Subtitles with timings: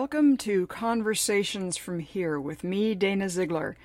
[0.00, 3.76] Welcome to Conversations from Here with me, Dana Ziegler.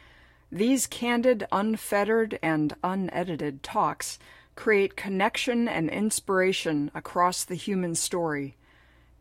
[0.51, 4.19] These candid, unfettered, and unedited talks
[4.55, 8.55] create connection and inspiration across the human story.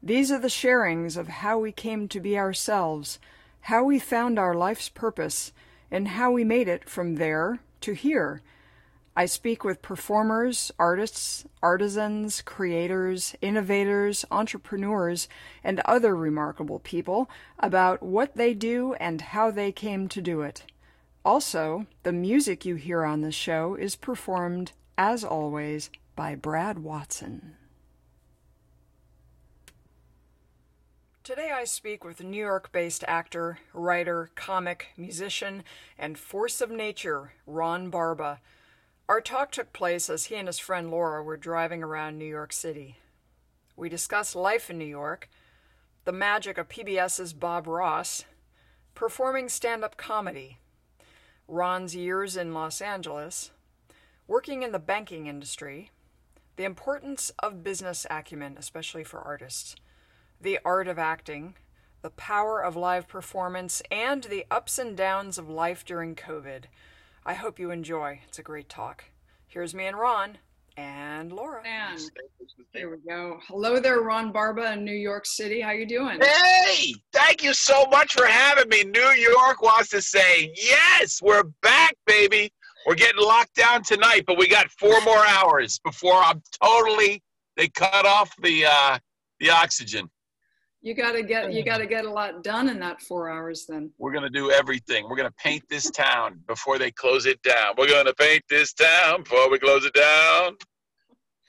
[0.03, 3.19] These are the sharings of how we came to be ourselves,
[3.63, 5.51] how we found our life's purpose,
[5.91, 8.43] and how we made it from there to here
[9.15, 15.29] I speak with performers, artists, artisans, creators, innovators, entrepreneurs,
[15.63, 20.65] and other remarkable people about what they do and how they came to do it.
[21.27, 27.57] Also, the music you hear on the show is performed, as always, by Brad Watson.
[31.23, 35.65] Today I speak with New York based actor, writer, comic, musician,
[35.99, 38.41] and force of nature, Ron Barba.
[39.09, 42.53] Our talk took place as he and his friend Laura were driving around New York
[42.53, 42.99] City.
[43.77, 45.29] We discussed life in New York,
[46.05, 48.25] the magic of PBS's Bob Ross,
[48.95, 50.59] performing stand up comedy,
[51.49, 53.51] Ron's years in Los Angeles,
[54.29, 55.91] working in the banking industry,
[56.57, 59.75] the importance of business acumen, especially for artists,
[60.41, 61.55] the art of acting,
[62.03, 66.65] the power of live performance, and the ups and downs of life during COVID.
[67.25, 68.21] I hope you enjoy.
[68.27, 69.05] It's a great talk.
[69.47, 70.39] Here's me and Ron
[70.77, 71.63] and Laura.
[71.65, 72.01] And
[72.73, 73.39] here we go.
[73.47, 75.61] Hello there, Ron Barba in New York City.
[75.61, 76.21] How you doing?
[76.21, 78.83] Hey, thank you so much for having me.
[78.83, 82.51] New York wants to say, yes, we're back, baby.
[82.87, 87.23] We're getting locked down tonight, but we got four more hours before I'm totally,
[87.57, 88.99] they cut off the, uh,
[89.39, 90.11] the oxygen
[90.83, 93.67] you got to get you got to get a lot done in that four hours
[93.69, 93.91] then.
[93.99, 95.09] We're going to do everything.
[95.09, 97.75] We're going to paint this town before they close it down.
[97.79, 100.57] We're going to paint this town before we close it down.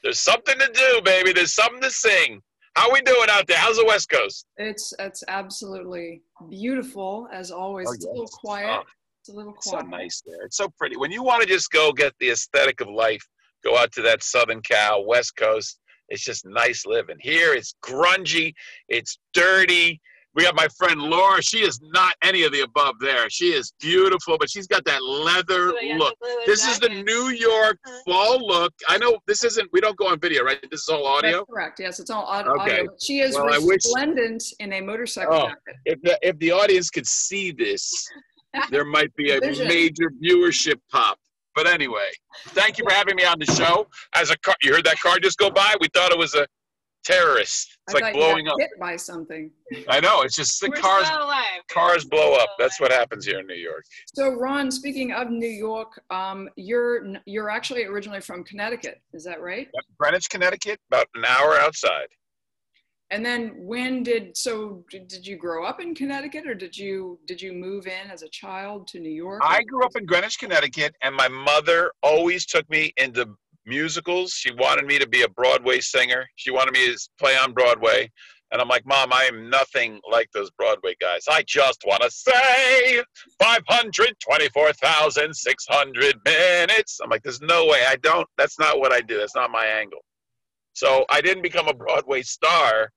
[0.04, 1.34] There's something to do baby.
[1.34, 2.42] There's something to sing.
[2.76, 3.58] How we doing out there?
[3.58, 4.46] How's the west coast?
[4.58, 7.88] It's it's absolutely beautiful as always.
[7.90, 8.70] Oh, it's a little quiet.
[8.70, 8.84] oh,
[9.20, 10.46] it's a little quiet so nice there.
[10.46, 10.98] It's so pretty.
[10.98, 13.24] When you want to just go get the aesthetic of life
[13.64, 15.80] go out to that southern cal west coast
[16.14, 17.18] it's just nice living.
[17.20, 18.54] Here it's grungy,
[18.88, 20.00] it's dirty.
[20.36, 21.42] We have my friend Laura.
[21.44, 23.30] She is not any of the above there.
[23.30, 26.16] She is beautiful, but she's got that leather look.
[26.46, 28.00] This is the New York uh-huh.
[28.06, 28.74] fall look.
[28.90, 30.58] I know this isn't, we don't go on video, right?
[30.72, 31.32] This is all audio?
[31.32, 31.80] That's correct.
[31.80, 32.60] Yes, it's all audio.
[32.62, 32.88] Okay.
[33.00, 35.76] She is well, resplendent wish, in a motorcycle oh, jacket.
[35.86, 38.08] If the, if the audience could see this,
[38.72, 41.20] there might be a major viewership pop.
[41.56, 42.10] But anyway,
[42.50, 43.88] thank you for having me on the show.
[44.16, 45.76] As a car, you heard that car just go by.
[45.80, 46.48] We thought it was a
[47.04, 47.78] terrorist.
[47.88, 48.56] It's I like blowing up.
[48.60, 49.52] Hit by something.
[49.90, 50.22] I know.
[50.22, 51.08] It's just the We're cars.
[51.70, 52.50] Cars blow up.
[52.58, 53.84] That's what happens here in New York.
[54.14, 59.02] So, Ron, speaking of New York, um, you're you're actually originally from Connecticut.
[59.14, 59.68] Is that right?
[60.00, 62.08] Greenwich, Connecticut, about an hour outside.
[63.14, 67.40] And then when did so did you grow up in Connecticut or did you did
[67.40, 69.44] you move in as a child to New York?
[69.46, 73.28] I grew up in Greenwich, Connecticut, and my mother always took me into
[73.68, 74.32] musicals.
[74.32, 76.26] She wanted me to be a Broadway singer.
[76.38, 78.10] She wanted me to play on Broadway.
[78.52, 81.26] And I'm like, Mom, I am nothing like those Broadway guys.
[81.30, 83.04] I just want to say
[83.40, 87.00] 524,600 minutes.
[87.00, 87.84] I'm like, there's no way.
[87.88, 88.28] I don't.
[88.40, 89.20] That's not what I do.
[89.20, 90.04] That's not my angle.
[90.74, 92.90] So I didn't become a Broadway star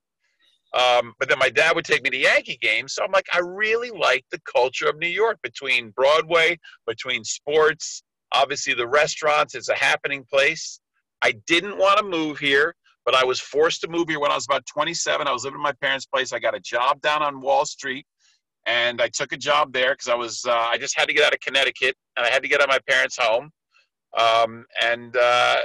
[0.76, 2.94] um, but then my dad would take me to Yankee games.
[2.94, 8.02] So I'm like, I really like the culture of New York between Broadway, between sports,
[8.32, 9.54] obviously the restaurants.
[9.54, 10.80] It's a happening place.
[11.22, 12.74] I didn't want to move here,
[13.06, 15.26] but I was forced to move here when I was about 27.
[15.26, 16.34] I was living in my parents' place.
[16.34, 18.04] I got a job down on Wall Street,
[18.66, 21.24] and I took a job there because I was uh, I just had to get
[21.24, 23.50] out of Connecticut and I had to get out of my parents' home.
[24.18, 25.56] Um, and uh,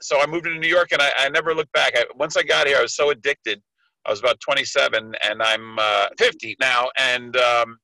[0.00, 1.92] so I moved into New York, and I, I never looked back.
[1.96, 3.62] I, once I got here, I was so addicted
[4.06, 7.78] I was about 27, and I'm uh, 50 now, and um,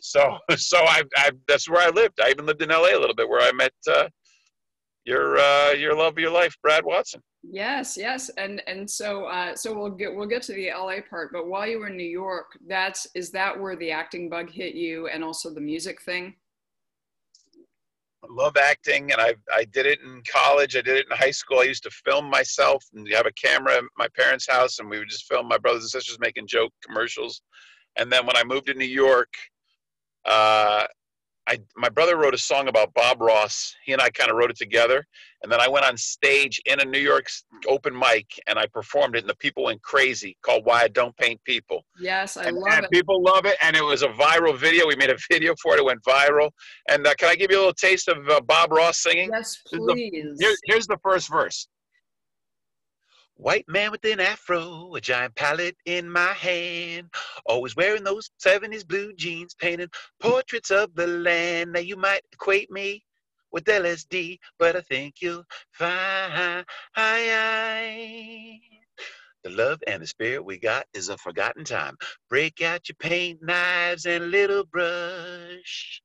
[0.00, 2.20] so so I, I that's where I lived.
[2.22, 4.08] I even lived in LA a little bit, where I met uh,
[5.04, 7.22] your uh, your love of your life, Brad Watson.
[7.42, 11.32] Yes, yes, and and so uh, so we'll get we'll get to the LA part,
[11.32, 14.74] but while you were in New York, that's is that where the acting bug hit
[14.74, 16.34] you, and also the music thing?
[18.30, 20.76] Love acting, and I I did it in college.
[20.76, 21.60] I did it in high school.
[21.60, 24.98] I used to film myself and have a camera at my parents' house, and we
[24.98, 27.42] would just film my brothers and sisters making joke commercials.
[27.96, 29.32] And then when I moved to New York,
[30.24, 30.86] uh,
[31.48, 33.74] I my brother wrote a song about Bob Ross.
[33.84, 35.04] He and I kind of wrote it together,
[35.42, 37.28] and then I went on stage in a New York
[37.68, 40.36] open mic and I performed it, and the people went crazy.
[40.42, 42.90] Called "Why I Don't Paint People." Yes, I and, love and it.
[42.90, 44.86] People love it, and it was a viral video.
[44.86, 45.78] We made a video for it.
[45.78, 46.50] It went viral.
[46.88, 49.30] And uh, can I give you a little taste of uh, Bob Ross singing?
[49.32, 50.10] Yes, please.
[50.12, 51.68] Here's the, here, here's the first verse.
[53.36, 57.10] White man with an afro, a giant palette in my hand.
[57.44, 59.90] Always wearing those 70s blue jeans, painting
[60.20, 61.72] portraits of the land.
[61.72, 63.04] Now you might equate me
[63.52, 66.64] with LSD, but I think you'll find
[69.44, 71.96] the love and the spirit we got is a forgotten time.
[72.30, 76.02] Break out your paint knives and little brush.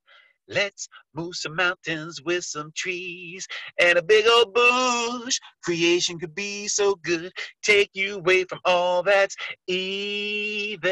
[0.52, 3.48] Let's move some mountains with some trees
[3.80, 5.40] and a big old bush.
[5.64, 7.32] Creation could be so good,
[7.64, 9.36] take you away from all that's
[9.68, 10.92] evil.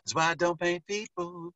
[0.00, 1.52] That's why I don't paint people.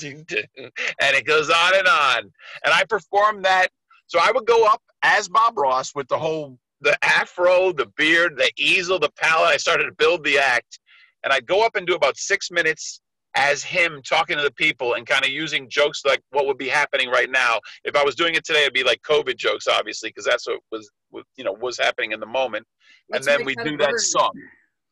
[0.00, 2.18] And it goes on and on.
[2.64, 3.68] And I performed that.
[4.06, 8.38] So I would go up as Bob Ross with the whole the afro, the beard,
[8.38, 9.54] the easel, the palette.
[9.54, 10.78] I started to build the act.
[11.24, 13.00] And I'd go up and do about six minutes
[13.38, 16.68] as him talking to the people and kind of using jokes like what would be
[16.68, 17.60] happening right now.
[17.84, 20.58] If I was doing it today, it'd be like COVID jokes, obviously, because that's what
[20.72, 20.90] was,
[21.36, 22.66] you know, was happening in the moment.
[23.08, 24.32] Let's and then we do that song.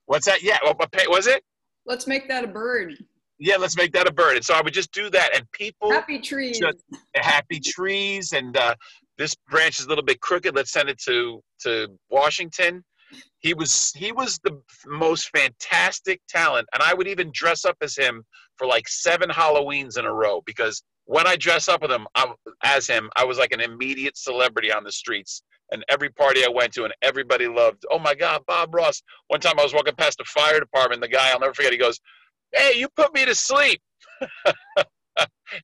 [0.06, 0.44] What's that?
[0.44, 0.58] Yeah.
[0.62, 1.42] What, what was it?
[1.86, 2.94] Let's make that a bird.
[3.40, 4.36] Yeah, let's make that a bird.
[4.36, 6.78] And so I would just do that, and people happy trees, just,
[7.16, 8.74] happy trees, and uh,
[9.18, 10.54] this branch is a little bit crooked.
[10.54, 12.82] Let's send it to to Washington
[13.38, 17.96] he was he was the most fantastic talent, and I would even dress up as
[17.96, 18.24] him
[18.56, 22.32] for like seven Halloweens in a row because when I dress up with him I,
[22.64, 25.42] as him, I was like an immediate celebrity on the streets.
[25.72, 27.84] And every party I went to, and everybody loved.
[27.90, 29.02] Oh my God, Bob Ross!
[29.26, 31.02] One time I was walking past the fire department.
[31.02, 31.72] The guy I'll never forget.
[31.72, 31.98] He goes,
[32.54, 33.80] "Hey, you put me to sleep."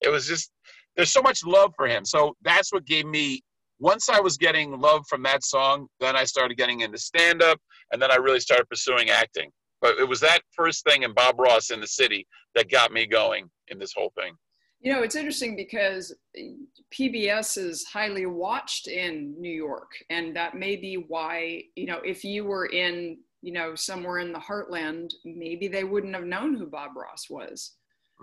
[0.01, 0.51] it was just
[0.97, 2.05] there's so much love for him.
[2.05, 3.43] So that's what gave me
[3.83, 7.59] once I was getting love from that song, then I started getting into stand up
[7.91, 9.51] and then I really started pursuing acting.
[9.81, 12.25] But it was that first thing in Bob Ross in the city
[12.55, 14.35] that got me going in this whole thing.
[14.81, 16.15] You know, it's interesting because
[16.95, 19.91] PBS is highly watched in New York.
[20.11, 24.33] And that may be why, you know, if you were in, you know, somewhere in
[24.33, 27.73] the heartland, maybe they wouldn't have known who Bob Ross was.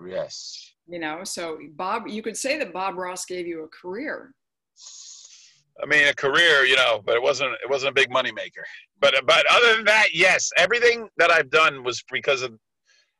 [0.06, 0.72] Yes.
[0.86, 4.32] You know, so Bob, you could say that Bob Ross gave you a career.
[5.82, 8.64] I mean, a career, you know, but it wasn't it wasn't a big money maker.
[9.00, 12.52] But but other than that, yes, everything that I've done was because of.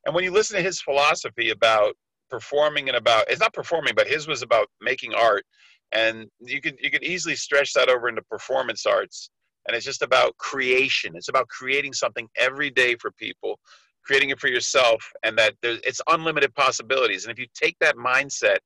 [0.07, 1.95] And when you listen to his philosophy about
[2.31, 5.45] performing and about it's not performing, but his was about making art,
[5.93, 9.31] and you could you could easily stretch that over into performance arts.
[9.67, 11.13] And it's just about creation.
[11.15, 13.59] It's about creating something every day for people,
[14.05, 17.25] creating it for yourself, and that there's it's unlimited possibilities.
[17.25, 18.59] And if you take that mindset,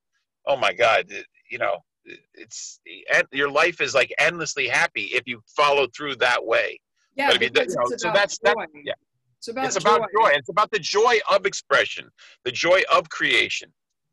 [0.47, 1.11] oh my God,
[1.49, 1.77] you know,
[2.33, 2.79] it's
[3.31, 6.79] your life is like endlessly happy if you follow through that way.
[7.15, 8.55] Yeah, you, you know, so that's that.
[8.83, 8.93] Yeah,
[9.37, 10.29] it's about it's about joy.
[10.33, 12.09] It's about the joy of expression,
[12.43, 13.71] the joy of creation.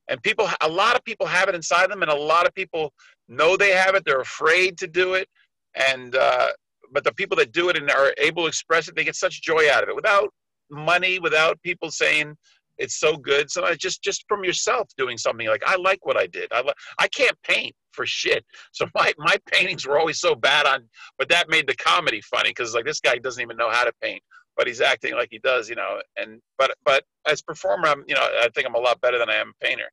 [0.08, 2.92] And people, a lot of people have it inside them, and a lot of people
[3.28, 4.04] know they have it.
[4.04, 5.28] They're afraid to do it,
[5.74, 6.48] and uh,
[6.92, 9.42] but the people that do it and are able to express it, they get such
[9.42, 10.30] joy out of it without
[10.70, 12.36] money, without people saying,
[12.78, 13.50] it's so good.
[13.50, 16.52] So I just just from yourself doing something like I like what I did.
[16.52, 18.44] I like I can't paint for shit.
[18.72, 20.88] So my my paintings were always so bad on,
[21.18, 23.92] but that made the comedy funny because like this guy doesn't even know how to
[24.02, 24.22] paint,
[24.56, 26.00] but he's acting like he does, you know.
[26.16, 29.30] And but but as performer, I'm you know I think I'm a lot better than
[29.30, 29.90] I am a painter.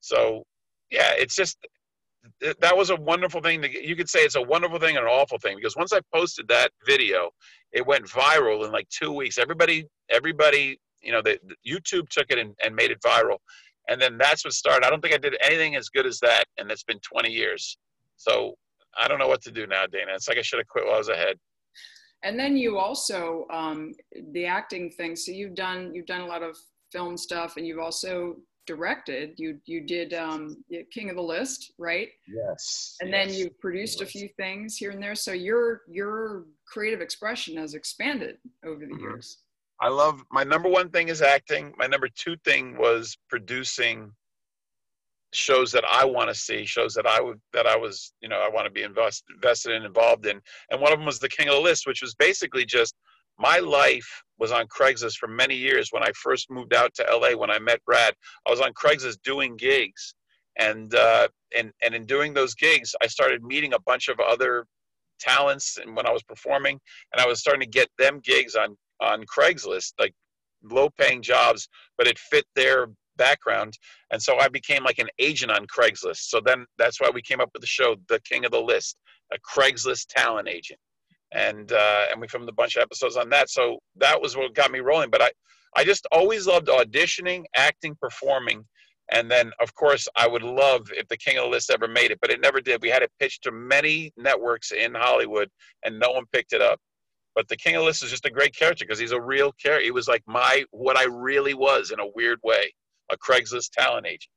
[0.00, 0.44] So
[0.90, 1.58] yeah, it's just
[2.60, 3.62] that was a wonderful thing.
[3.62, 6.00] To, you could say it's a wonderful thing and an awful thing because once I
[6.14, 7.30] posted that video,
[7.72, 9.38] it went viral in like two weeks.
[9.38, 13.38] Everybody everybody you know, the, the YouTube took it and, and made it viral.
[13.88, 14.86] And then that's what started.
[14.86, 16.44] I don't think I did anything as good as that.
[16.58, 17.76] And it's been 20 years.
[18.16, 18.54] So
[18.98, 20.12] I don't know what to do now, Dana.
[20.14, 21.36] It's like I should have quit while I was ahead.
[22.22, 23.92] And then you also, um,
[24.32, 25.14] the acting thing.
[25.14, 26.56] So you've done, you've done a lot of
[26.90, 30.56] film stuff and you've also directed you you did um
[30.90, 34.90] king of the list right yes and yes, then you've produced a few things here
[34.90, 39.02] and there so your your creative expression has expanded over the mm-hmm.
[39.02, 39.38] years
[39.80, 41.72] I love my number one thing is acting.
[41.76, 44.12] My number two thing was producing
[45.32, 48.40] shows that I want to see, shows that I would that I was, you know,
[48.40, 50.40] I want to be invest, invested in, involved in.
[50.70, 52.94] And one of them was the King of the List, which was basically just
[53.38, 55.88] my life was on Craigslist for many years.
[55.90, 58.14] When I first moved out to LA, when I met Brad,
[58.46, 60.14] I was on Craigslist doing gigs,
[60.58, 64.66] and uh, and and in doing those gigs, I started meeting a bunch of other
[65.18, 66.78] talents, and when I was performing,
[67.12, 70.14] and I was starting to get them gigs on on Craigslist, like
[70.62, 73.74] low paying jobs, but it fit their background.
[74.10, 76.28] And so I became like an agent on Craigslist.
[76.28, 78.96] So then that's why we came up with the show, The King of the List,
[79.32, 80.80] a Craigslist talent agent.
[81.32, 83.50] And uh, and we filmed a bunch of episodes on that.
[83.50, 85.10] So that was what got me rolling.
[85.10, 85.30] But I,
[85.76, 88.64] I just always loved auditioning, acting, performing.
[89.12, 92.10] And then, of course, I would love if the King of the List ever made
[92.10, 92.80] it, but it never did.
[92.80, 95.50] We had it pitched to many networks in Hollywood,
[95.84, 96.80] and no one picked it up.
[97.34, 99.52] But the King of the List is just a great character because he's a real
[99.52, 99.84] character.
[99.84, 102.72] He was like my what I really was in a weird way,
[103.10, 104.28] a Craigslist talent agent.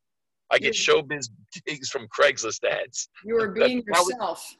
[0.51, 1.29] I get showbiz
[1.65, 3.09] gigs from Craigslist ads.
[3.25, 4.55] You were being yourself.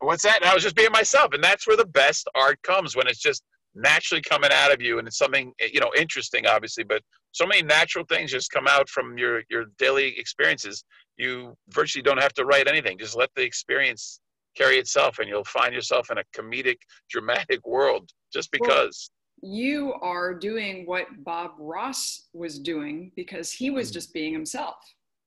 [0.00, 0.42] What's that?
[0.42, 3.20] And I was just being myself, and that's where the best art comes when it's
[3.20, 3.42] just
[3.74, 7.02] naturally coming out of you, and it's something eh, you know interesting, obviously, but
[7.32, 10.84] so many natural things just come out from your your daily experiences.
[11.16, 14.20] You virtually don't have to write anything; just let the experience
[14.58, 16.78] carry itself, and you'll find yourself in a comedic,
[17.10, 19.10] dramatic world just because.
[19.40, 23.94] Well, you are doing what Bob Ross was doing because he was mm.
[23.94, 24.74] just being himself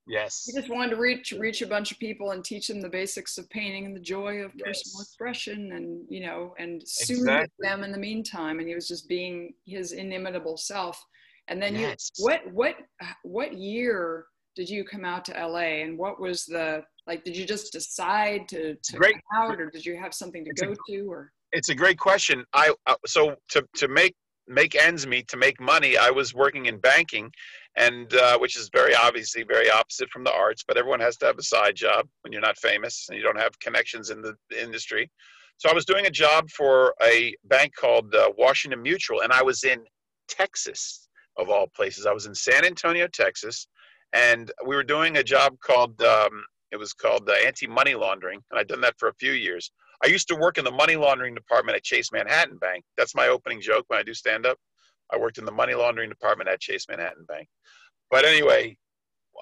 [0.07, 0.43] Yes.
[0.45, 3.37] He just wanted to reach reach a bunch of people and teach them the basics
[3.37, 4.65] of painting and the joy of yes.
[4.65, 7.49] personal expression and you know and soothe exactly.
[7.59, 8.59] them in the meantime.
[8.59, 11.01] And he was just being his inimitable self.
[11.47, 12.11] And then yes.
[12.17, 12.75] you what what
[13.23, 17.45] what year did you come out to LA and what was the like did you
[17.45, 19.15] just decide to, to great.
[19.33, 21.97] out or did you have something to it's go a, to or it's a great
[21.97, 22.45] question.
[22.53, 24.15] I uh, so to to make
[24.47, 27.31] make ends meet to make money i was working in banking
[27.77, 31.25] and uh, which is very obviously very opposite from the arts but everyone has to
[31.25, 34.35] have a side job when you're not famous and you don't have connections in the
[34.59, 35.09] industry
[35.57, 39.43] so i was doing a job for a bank called uh, washington mutual and i
[39.43, 39.79] was in
[40.27, 43.67] texas of all places i was in san antonio texas
[44.13, 48.59] and we were doing a job called um, it was called uh, anti-money laundering and
[48.59, 49.71] i'd done that for a few years
[50.03, 52.83] I used to work in the money laundering department at Chase Manhattan Bank.
[52.97, 54.57] That's my opening joke when I do stand up.
[55.13, 57.47] I worked in the money laundering department at Chase Manhattan Bank.
[58.09, 58.77] But anyway,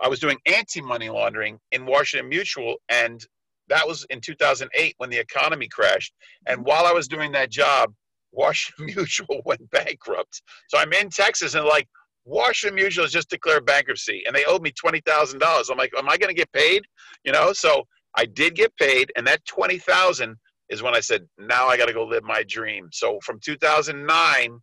[0.01, 3.25] I was doing anti money laundering in Washington Mutual, and
[3.69, 6.13] that was in 2008 when the economy crashed.
[6.47, 7.93] And while I was doing that job,
[8.33, 10.41] Washington Mutual went bankrupt.
[10.67, 11.87] So I'm in Texas and like,
[12.29, 15.71] Washington Mutual has just declared bankruptcy and they owed me $20,000.
[15.71, 16.83] I'm like, am I going to get paid?
[17.23, 17.83] You know, so
[18.15, 20.35] I did get paid and that 20,000
[20.69, 22.89] is when I said, now I got to go live my dream.
[22.91, 24.59] So from 2009,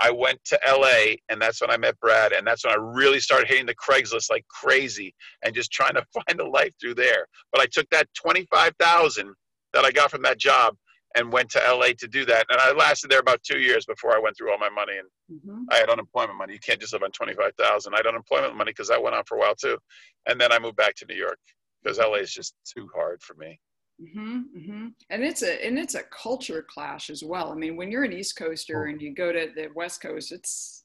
[0.00, 2.32] I went to LA and that's when I met Brad.
[2.32, 6.04] And that's when I really started hitting the Craigslist like crazy and just trying to
[6.26, 7.26] find a life through there.
[7.52, 9.32] But I took that 25,000
[9.74, 10.74] that I got from that job
[11.16, 12.46] and went to LA to do that.
[12.50, 14.92] And I lasted there about two years before I went through all my money.
[14.98, 15.64] And mm-hmm.
[15.70, 16.52] I had unemployment money.
[16.52, 17.94] You can't just live on 25,000.
[17.94, 19.78] I had unemployment money because that went on for a while too.
[20.26, 21.38] And then I moved back to New York
[21.82, 23.58] because LA is just too hard for me.
[24.00, 24.86] Mm-hmm, mm-hmm.
[25.08, 27.50] And it's a and it's a culture clash as well.
[27.50, 28.90] I mean, when you're an East Coaster oh.
[28.90, 30.84] and you go to the West Coast, it's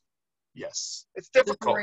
[0.54, 1.78] yes, it's difficult.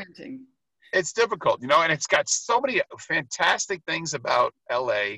[0.95, 5.17] It's difficult, you know, and it's got so many fantastic things about LA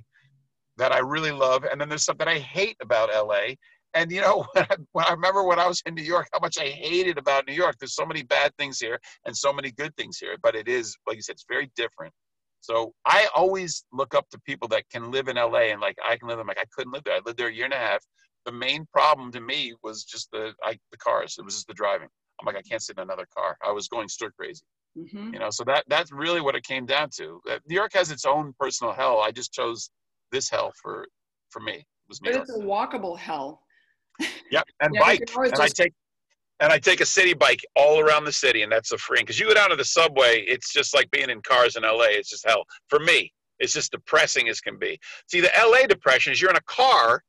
[0.76, 3.54] that I really love, and then there's stuff that I hate about LA.
[3.94, 6.38] And you know, when I, when I remember when I was in New York, how
[6.40, 7.76] much I hated about New York.
[7.78, 10.96] There's so many bad things here and so many good things here, but it is,
[11.06, 12.12] like you said, it's very different.
[12.60, 16.16] So I always look up to people that can live in LA and like I
[16.16, 16.42] can live there.
[16.42, 17.14] I'm like I couldn't live there.
[17.14, 18.04] I lived there a year and a half.
[18.46, 21.36] The main problem to me was just the I, the cars.
[21.38, 22.08] It was just the driving.
[22.40, 23.56] I'm like I can't sit in another car.
[23.66, 24.62] I was going stir crazy.
[24.96, 25.34] Mm-hmm.
[25.34, 27.40] You know, so that that's really what it came down to.
[27.50, 29.20] Uh, New York has its own personal hell.
[29.20, 29.90] I just chose
[30.32, 31.06] this hell for
[31.50, 31.74] for me.
[31.74, 32.48] It was New but York.
[32.48, 33.62] it's a walkable hell.
[34.50, 35.20] Yep, and yeah, bike.
[35.20, 35.60] And just...
[35.60, 35.92] I take
[36.60, 39.20] and I take a city bike all around the city, and that's a free.
[39.20, 42.10] Because you go down to the subway, it's just like being in cars in LA.
[42.10, 43.32] It's just hell for me.
[43.58, 44.98] It's just depressing as can be.
[45.30, 47.22] See, the LA depression is you're in a car,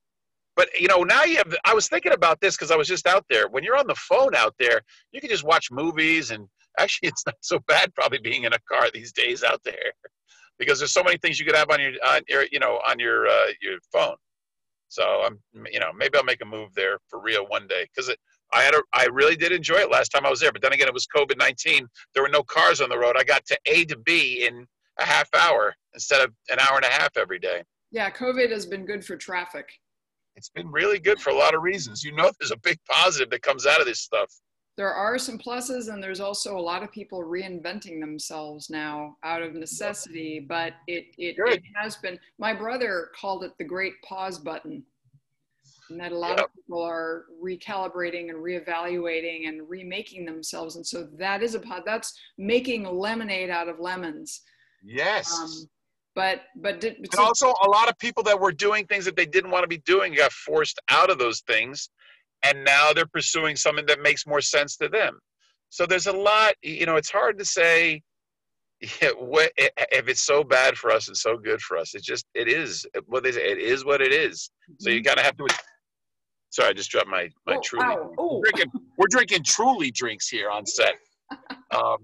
[0.56, 1.56] but you know now you have.
[1.66, 3.48] I was thinking about this because I was just out there.
[3.48, 4.82] When you're on the phone out there,
[5.12, 6.48] you can just watch movies, and
[6.80, 9.94] actually, it's not so bad probably being in a car these days out there,
[10.62, 13.00] because there's so many things you could have on your on your you know on
[13.00, 14.16] your uh, your phone.
[14.90, 15.40] So I'm
[15.72, 18.20] you know maybe I'll make a move there for real one day because it
[18.54, 20.52] I had a, I really did enjoy it last time I was there.
[20.52, 21.88] But then again, it was COVID nineteen.
[22.14, 23.16] There were no cars on the road.
[23.18, 24.68] I got to A to B in
[25.00, 27.64] a half hour instead of an hour and a half every day.
[27.92, 29.68] Yeah, COVID has been good for traffic.
[30.36, 32.04] It's been really good for a lot of reasons.
[32.04, 34.32] You know, there's a big positive that comes out of this stuff.
[34.78, 39.42] There are some pluses, and there's also a lot of people reinventing themselves now out
[39.42, 40.40] of necessity.
[40.40, 42.18] But it it, it has been.
[42.40, 44.84] My brother called it the great pause button
[45.92, 46.46] and that a lot yep.
[46.46, 51.84] of people are recalibrating and reevaluating and remaking themselves and so that is a pod
[51.86, 54.42] that's making lemonade out of lemons
[54.84, 55.70] yes um,
[56.16, 59.26] but but did, and also a lot of people that were doing things that they
[59.26, 61.90] didn't want to be doing got forced out of those things
[62.46, 65.20] and now they're pursuing something that makes more sense to them
[65.70, 68.02] so there's a lot you know it's hard to say
[69.02, 72.26] yeah, what, if it's so bad for us and so good for us, it just
[72.34, 73.42] it is what they say.
[73.52, 74.50] It is what it is.
[74.80, 75.46] So you gotta have to
[76.52, 77.96] Sorry, I just dropped my my oh, Truly.
[78.18, 80.96] We're, drinking, we're drinking Truly drinks here on set.
[81.72, 82.00] Um,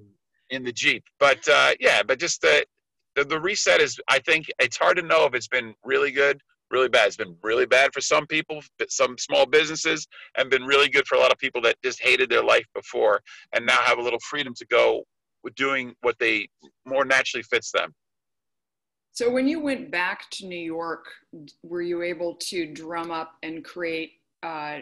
[0.49, 1.03] in the Jeep.
[1.19, 2.65] But uh, yeah, but just the,
[3.17, 3.99] the the reset is.
[4.07, 6.39] I think it's hard to know if it's been really good,
[6.71, 7.07] really bad.
[7.07, 10.07] It's been really bad for some people, some small businesses,
[10.37, 13.21] and been really good for a lot of people that just hated their life before
[13.53, 15.03] and now have a little freedom to go
[15.43, 16.47] with doing what they
[16.85, 17.93] more naturally fits them.
[19.13, 21.05] So when you went back to New York,
[21.63, 24.11] were you able to drum up and create
[24.43, 24.79] uh,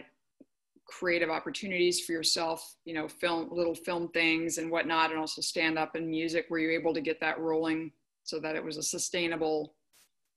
[0.84, 2.76] creative opportunities for yourself?
[2.84, 6.46] You know, film little film things and whatnot, and also stand up and music.
[6.50, 7.92] Were you able to get that rolling
[8.24, 9.72] so that it was a sustainable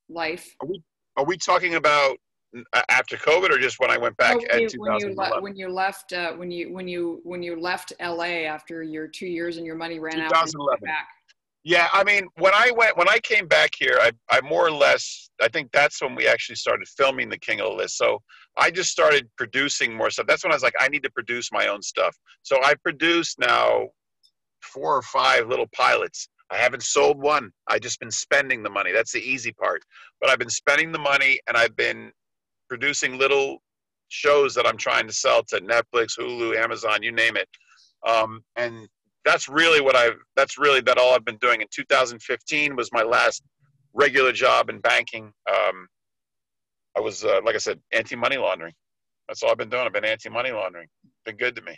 [0.08, 0.56] life?
[0.66, 0.82] We
[1.18, 2.18] are we talking about
[2.90, 5.56] after COVID or just when I went back oh, when, you, when, you le- when
[5.56, 9.58] you left uh, when you when you when you left LA after your two years
[9.58, 10.74] and your money ran 2011.
[10.74, 11.08] out back.
[11.64, 14.72] Yeah, I mean when I went when I came back here, I I more or
[14.72, 17.98] less I think that's when we actually started filming the King of the List.
[17.98, 18.20] So
[18.58, 20.26] I just started producing more stuff.
[20.28, 22.18] That's when I was like, I need to produce my own stuff.
[22.42, 23.90] So I produce now
[24.62, 27.52] four or five little pilots I haven't sold one.
[27.68, 28.92] I've just been spending the money.
[28.92, 29.84] That's the easy part.
[30.20, 32.12] But I've been spending the money and I've been
[32.68, 33.62] producing little
[34.08, 37.48] shows that I'm trying to sell to Netflix, Hulu, Amazon, you name it.
[38.08, 38.88] Um, and
[39.26, 41.62] that's really what I've, that's really that all I've been doing.
[41.62, 43.44] In 2015 was my last
[43.94, 45.32] regular job in banking.
[45.50, 45.88] Um,
[46.98, 48.74] I was, uh, like I said, anti money laundering.
[49.28, 49.86] That's all I've been doing.
[49.86, 50.88] I've been anti money laundering.
[51.26, 51.78] Been good to me.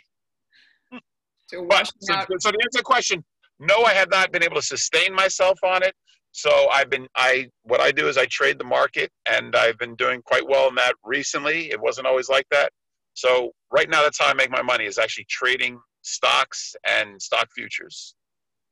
[1.48, 3.22] So, but, so, so to answer the question,
[3.62, 5.94] no, I have not been able to sustain myself on it.
[6.32, 9.94] So I've been I what I do is I trade the market and I've been
[9.96, 11.70] doing quite well in that recently.
[11.70, 12.72] It wasn't always like that.
[13.14, 17.48] So right now that's how I make my money is actually trading stocks and stock
[17.54, 18.14] futures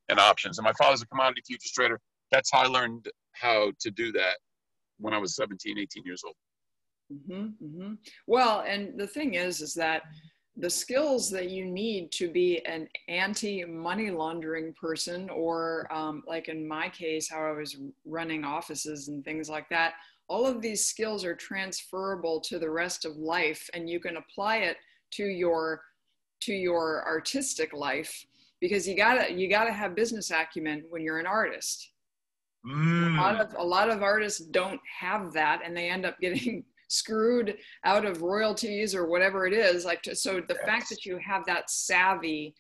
[0.09, 0.59] and options.
[0.59, 2.01] And my father's a commodity futures trader.
[2.33, 4.39] That's how I learned how to do that
[4.99, 6.35] when I was 17, 18 years old.
[7.13, 7.93] Mm-hmm, mm-hmm.
[8.27, 10.03] Well, and the thing is, is that
[10.61, 16.49] the skills that you need to be an anti money laundering person, or um, like
[16.49, 19.95] in my case, how I was running offices and things like that,
[20.29, 24.59] all of these skills are transferable to the rest of life, and you can apply
[24.59, 24.77] it
[25.13, 25.83] to your
[26.43, 28.25] to your artistic life
[28.61, 31.91] because you gotta you gotta have business acumen when you're an artist.
[32.67, 33.19] Mm.
[33.19, 36.65] A lot of a lot of artists don't have that, and they end up getting
[36.91, 39.85] screwed out of royalties or whatever it is.
[39.85, 40.65] Like, to, so the yes.
[40.67, 42.55] fact that you have that savvy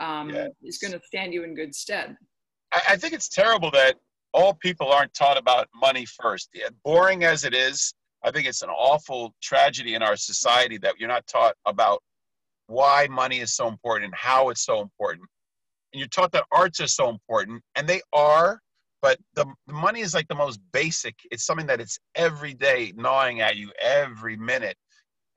[0.00, 0.50] um, yes.
[0.62, 2.16] is going to stand you in good stead.
[2.72, 3.96] I, I, think it's terrible that
[4.32, 6.50] all people aren't taught about money first.
[6.54, 10.94] Yeah, boring as it is, I think it's an awful tragedy in our society that
[10.98, 12.02] you're not taught about
[12.66, 15.28] why money is so important and how it's so important.
[15.92, 18.60] And you're taught that arts are so important, and they are,
[19.02, 21.14] but the, the money is like the most basic.
[21.30, 24.76] It's something that it's every day gnawing at you every minute.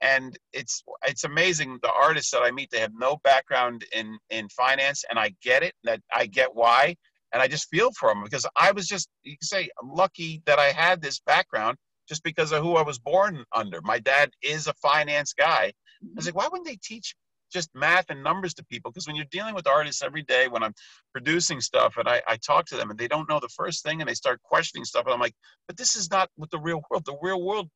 [0.02, 4.50] And it's it's amazing the artists that i meet they have no background in in
[4.50, 6.94] finance and i get it that i get why
[7.32, 10.60] and i just feel for them because i was just you can say lucky that
[10.60, 11.78] i had this background
[12.10, 13.82] just because of who i was born under.
[13.82, 15.72] My dad is a finance guy.
[16.04, 17.16] I was like why wouldn't they teach
[17.54, 20.64] just math and numbers to people because when you're dealing with artists every day when
[20.64, 20.74] i'm
[21.14, 24.02] producing stuff and I, I talk to them and they don't know the first thing
[24.02, 25.36] and they start questioning stuff and i'm like
[25.68, 27.70] but this is not what the real world the real world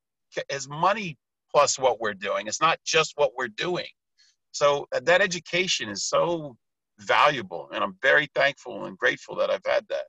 [0.50, 1.16] is money
[1.50, 2.46] plus what we're doing.
[2.46, 3.86] It's not just what we're doing.
[4.52, 6.56] So uh, that education is so
[7.00, 10.06] valuable and i'm very thankful and grateful that i've had that.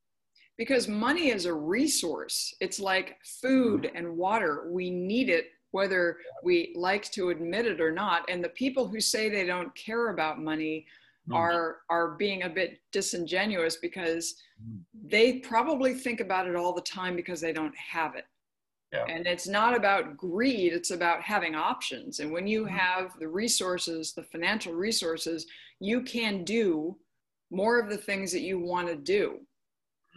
[0.57, 2.51] Because money is a resource.
[2.59, 3.95] It's like food mm-hmm.
[3.95, 4.69] and water.
[4.71, 8.23] We need it whether we like to admit it or not.
[8.29, 10.85] And the people who say they don't care about money
[11.29, 11.35] mm.
[11.35, 14.79] are are being a bit disingenuous because mm.
[15.05, 18.25] they probably think about it all the time because they don't have it.
[18.91, 19.05] Yeah.
[19.07, 22.19] And it's not about greed, it's about having options.
[22.19, 22.69] And when you mm.
[22.69, 25.45] have the resources, the financial resources,
[25.79, 26.97] you can do
[27.51, 29.39] more of the things that you want to do.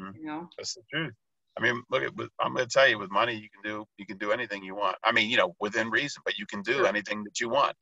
[0.01, 0.19] Mm-hmm.
[0.19, 0.49] You know?
[0.57, 1.13] That's the truth.
[1.59, 2.13] I mean, look at.
[2.41, 4.75] I'm going to tell you, with money, you can do you can do anything you
[4.75, 4.97] want.
[5.05, 7.75] I mean, you know, within reason, but you can do anything that you want.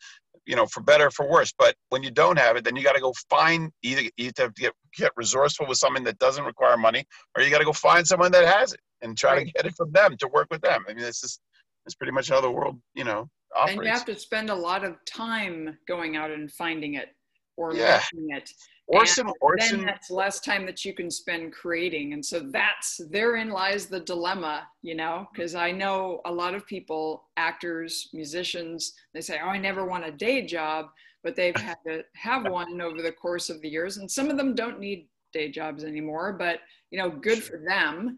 [0.47, 1.53] You know, for better, for worse.
[1.57, 4.55] But when you don't have it, then you got to go find either you have
[4.55, 7.05] to get get resourceful with something that doesn't require money,
[7.37, 9.47] or you got to go find someone that has it and try right.
[9.47, 10.85] to get it from them to work with them.
[10.89, 11.39] I mean, this is
[11.87, 13.79] it's pretty much how the world, you know, operates.
[13.79, 17.09] And you have to spend a lot of time going out and finding it
[17.57, 18.01] or yeah.
[18.13, 18.51] looking it
[18.91, 19.79] Orson, Orson.
[19.79, 22.13] Then that's less time that you can spend creating.
[22.13, 26.67] And so that's therein lies the dilemma, you know, because I know a lot of
[26.67, 30.87] people, actors, musicians, they say, oh, I never want a day job,
[31.23, 33.99] but they've had to have one over the course of the years.
[33.99, 36.59] And some of them don't need day jobs anymore, but,
[36.91, 38.17] you know, good for them.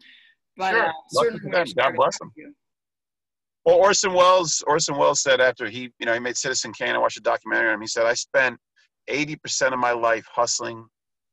[0.57, 0.87] But sure.
[0.87, 2.33] uh, certainly, God bless them.
[3.65, 6.95] Well, Orson Welles, Orson Welles said after he, you know, he made Citizen Kane.
[6.95, 7.81] I watched a documentary on him.
[7.81, 8.59] He said, I spent
[9.11, 10.87] 80% of my life hustling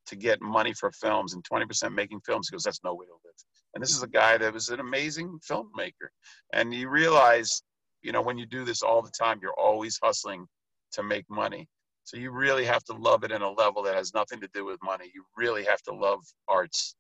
[0.08, 3.36] to get money for films and 20% making films because that's no way to live.
[3.74, 6.10] And this is a guy that was an amazing filmmaker.
[6.54, 7.62] And you realize,
[8.02, 10.46] you know, when you do this all the time, you're always hustling
[10.94, 11.68] to make money.
[12.04, 14.66] So you really have to love it in a level that has nothing to do
[14.66, 15.12] with money.
[15.14, 16.96] You really have to love arts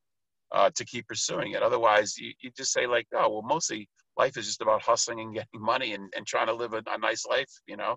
[0.51, 1.63] uh, to keep pursuing it.
[1.63, 5.33] Otherwise, you, you just say like, oh, well, mostly life is just about hustling and
[5.33, 7.95] getting money and, and trying to live a, a nice life, you know,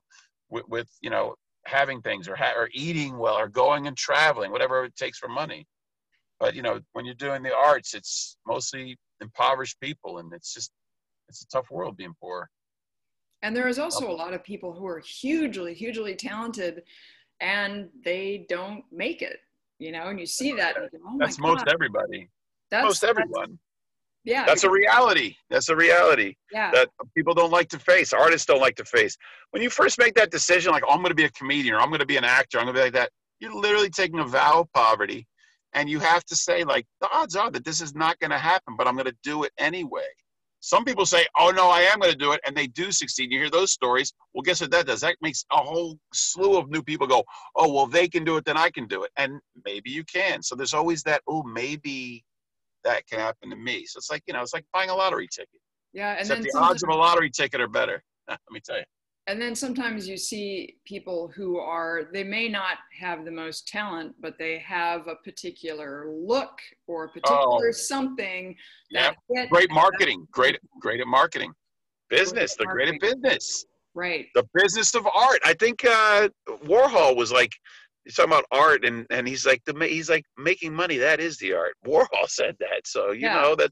[0.48, 1.34] with, with you know,
[1.66, 5.28] having things or, ha- or eating well or going and traveling, whatever it takes for
[5.28, 5.66] money.
[6.40, 10.72] But, you know, when you're doing the arts, it's mostly impoverished people and it's just,
[11.28, 12.48] it's a tough world being poor.
[13.42, 16.82] And there is also a lot of people who are hugely, hugely talented
[17.40, 19.38] and they don't make it,
[19.78, 20.76] you know, and you see that.
[20.76, 22.28] Go, oh that's most everybody.
[22.70, 23.58] That's most everyone.
[24.24, 24.44] That's, yeah.
[24.44, 25.34] That's a reality.
[25.50, 26.70] That's a reality yeah.
[26.72, 28.12] that people don't like to face.
[28.12, 29.16] Artists don't like to face.
[29.50, 31.80] When you first make that decision, like, oh, I'm going to be a comedian or
[31.80, 34.20] I'm going to be an actor, I'm going to be like that, you're literally taking
[34.20, 35.26] a vow of poverty.
[35.74, 38.38] And you have to say, like, the odds are that this is not going to
[38.38, 40.06] happen, but I'm going to do it anyway.
[40.64, 43.32] Some people say, "Oh no, I am going to do it," and they do succeed.
[43.32, 44.12] You hear those stories.
[44.32, 45.00] Well, guess what that does?
[45.00, 47.24] That makes a whole slew of new people go,
[47.56, 50.40] "Oh, well, they can do it, then I can do it," and maybe you can.
[50.40, 52.24] So there's always that, "Oh, maybe
[52.84, 55.28] that can happen to me." So it's like you know, it's like buying a lottery
[55.28, 55.60] ticket.
[55.92, 58.02] Yeah, and Except the odds of a lottery ticket are better.
[58.28, 58.84] Let me tell you.
[59.28, 64.14] And then sometimes you see people who are they may not have the most talent
[64.20, 68.56] but they have a particular look or a particular oh, something
[68.90, 69.12] yeah
[69.50, 70.26] great marketing.
[70.32, 71.52] Great great at marketing.
[72.10, 72.56] Business.
[72.56, 73.64] they're great at business.
[73.94, 74.26] Right.
[74.34, 75.38] The business of art.
[75.44, 76.28] I think uh
[76.64, 77.52] warhol was like
[78.04, 81.36] he's talking about art and and he's like the he's like making money that is
[81.38, 83.34] the art warhol said that so you yeah.
[83.34, 83.70] know that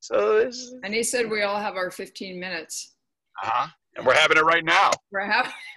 [0.00, 0.50] so
[0.82, 2.96] and he said we all have our 15 minutes
[3.42, 4.90] uh-huh and we're having it right now.
[5.10, 5.52] We're having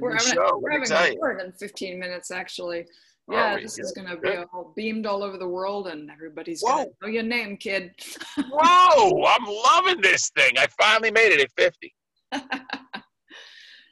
[0.00, 2.86] we're having, show, we're having more than 15 minutes actually.
[3.30, 7.08] Yeah, this is gonna be all beamed all over the world, and everybody's gonna know
[7.08, 7.92] your name, kid.
[8.36, 9.24] Whoa!
[9.28, 10.54] I'm loving this thing.
[10.58, 11.94] I finally made it at 50.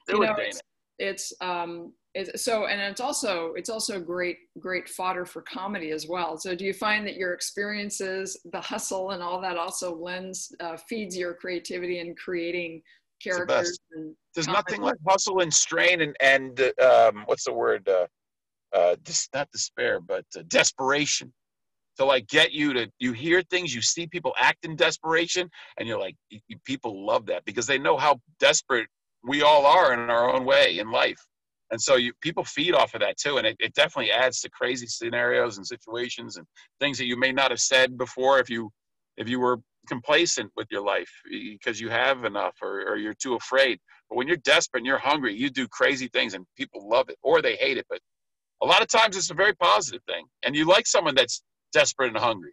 [0.09, 0.61] you know, it's,
[0.99, 6.09] it's um, it's, so and it's also it's also great great fodder for comedy as
[6.09, 10.55] well so do you find that your experiences the hustle and all that also lends
[10.61, 12.83] uh, feeds your creativity in creating
[13.20, 13.79] characters.
[13.92, 17.88] The There's nothing like hustle and strain and and um, what's the word?
[17.88, 18.07] Uh,
[18.73, 21.33] uh, dis- not despair, but uh, desperation
[21.99, 25.88] to like get you to you hear things you see people act in desperation and
[25.88, 26.16] you're like
[26.64, 28.87] people love that because they know how desperate
[29.25, 31.18] we all are in our own way in life
[31.70, 34.50] and so you people feed off of that too and it, it definitely adds to
[34.50, 36.46] crazy scenarios and situations and
[36.80, 38.70] things that you may not have said before if you
[39.16, 43.35] if you were complacent with your life because you have enough or, or you're too
[43.35, 43.78] afraid.
[44.09, 47.16] But when you're desperate and you're hungry, you do crazy things and people love it
[47.22, 47.87] or they hate it.
[47.88, 48.00] But
[48.62, 50.24] a lot of times it's a very positive thing.
[50.42, 52.52] And you like someone that's desperate and hungry.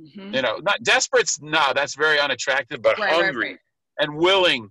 [0.00, 0.34] Mm-hmm.
[0.34, 3.58] You know, not desperate's no, that's very unattractive, but right, hungry right, right.
[3.98, 4.68] and willing,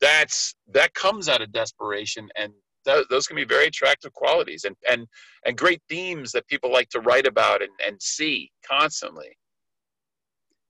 [0.00, 2.52] that's that comes out of desperation and
[2.84, 5.06] th- those can be very attractive qualities and, and
[5.46, 9.36] and great themes that people like to write about and, and see constantly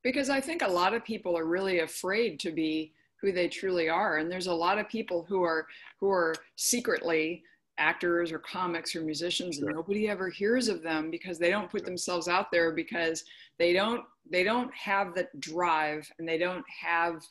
[0.02, 3.88] because I think a lot of people are really afraid to be who they truly
[3.88, 4.18] are.
[4.18, 5.66] And there's a lot of people who are
[6.00, 7.42] who are secretly
[7.78, 11.84] actors or comics or musicians and nobody ever hears of them because they don't put
[11.84, 13.24] themselves out there because
[13.58, 17.24] they don't they don't have the drive and they don't have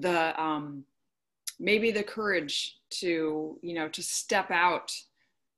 [0.00, 0.84] the um,
[1.58, 4.92] maybe the courage to you know to step out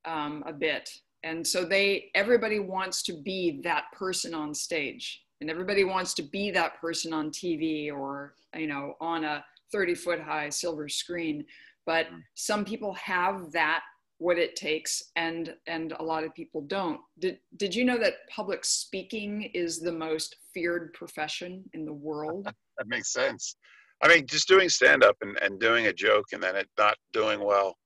[0.04, 0.90] um, a bit.
[1.22, 5.22] And so they everybody wants to be that person on stage.
[5.40, 9.94] And everybody wants to be that person on TV or you know on a 30
[9.94, 11.44] foot high silver screen.
[11.86, 12.22] But mm.
[12.34, 13.82] some people have that
[14.18, 17.00] what it takes and and a lot of people don't.
[17.18, 22.48] Did did you know that public speaking is the most feared profession in the world?
[22.78, 23.56] That makes sense
[24.02, 26.96] i mean just doing stand up and, and doing a joke and then it not
[27.12, 27.76] doing well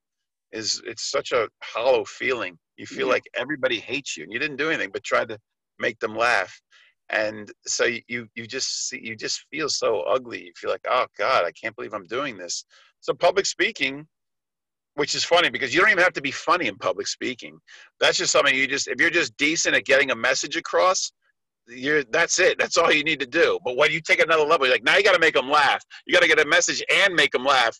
[0.54, 2.56] is it's such a hollow feeling.
[2.76, 3.14] You feel yeah.
[3.14, 5.38] like everybody hates you and you didn't do anything but try to
[5.78, 6.58] make them laugh.
[7.10, 10.44] And so you you just see, you just feel so ugly.
[10.44, 12.64] You feel like oh god i can't believe i'm doing this.
[13.00, 14.06] So public speaking
[14.96, 17.58] which is funny because you don't even have to be funny in public speaking.
[17.98, 21.12] That's just something you just if you're just decent at getting a message across
[21.68, 22.58] you're that's it.
[22.58, 23.58] That's all you need to do.
[23.64, 25.82] But when you take another level you're like now you got to make them laugh.
[26.06, 27.78] You got to get a message and make them laugh.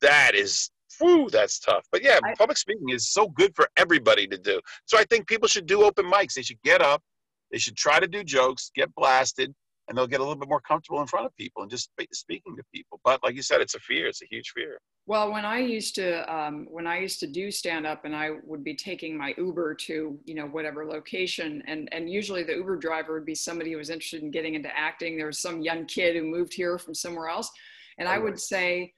[0.00, 1.86] That is whew, that's tough.
[1.92, 4.60] But yeah I, public speaking is so good for everybody to do.
[4.86, 6.34] So i think people should do open mics.
[6.34, 7.02] They should get up.
[7.50, 9.54] They should try to do jokes, get blasted,
[9.88, 12.56] and they'll get a little bit more comfortable in front of people and just speaking
[12.56, 13.00] to people.
[13.04, 14.06] But like you said, it's a fear.
[14.06, 14.80] It's a huge fear.
[15.06, 18.32] Well, when I used to um, when I used to do stand up, and I
[18.44, 22.76] would be taking my Uber to you know whatever location, and and usually the Uber
[22.76, 25.16] driver would be somebody who was interested in getting into acting.
[25.16, 27.50] There was some young kid who moved here from somewhere else,
[27.98, 28.92] and I would say,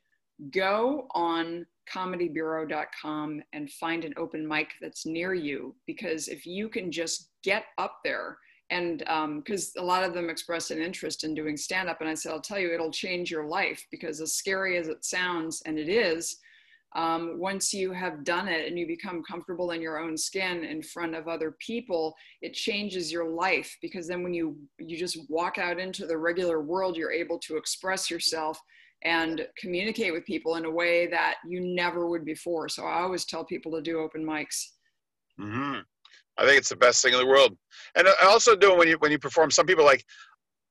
[0.50, 6.90] go on comedybureau.com and find an open mic that's near you because if you can
[6.92, 8.38] just get up there
[8.70, 8.98] and
[9.44, 12.14] because um, a lot of them expressed an interest in doing stand up and i
[12.14, 15.78] said i'll tell you it'll change your life because as scary as it sounds and
[15.78, 16.36] it is
[16.96, 20.82] um, once you have done it and you become comfortable in your own skin in
[20.82, 25.58] front of other people it changes your life because then when you you just walk
[25.58, 28.60] out into the regular world you're able to express yourself
[29.02, 33.24] and communicate with people in a way that you never would before so i always
[33.24, 34.70] tell people to do open mics
[35.40, 35.78] mm-hmm.
[36.40, 37.56] I think it's the best thing in the world.
[37.94, 39.50] And I also do when you when you perform.
[39.50, 40.04] Some people like,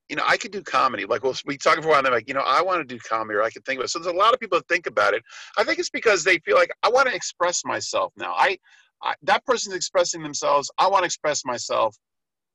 [0.09, 1.05] you know, I could do comedy.
[1.05, 2.95] Like, well, we talking for a while, and they're like, you know, I want to
[2.95, 3.89] do comedy, or I can think about it.
[3.89, 5.21] So there's a lot of people that think about it.
[5.57, 8.33] I think it's because they feel like I want to express myself now.
[8.35, 8.57] I,
[9.03, 10.71] I that person's expressing themselves.
[10.79, 11.95] I want to express myself.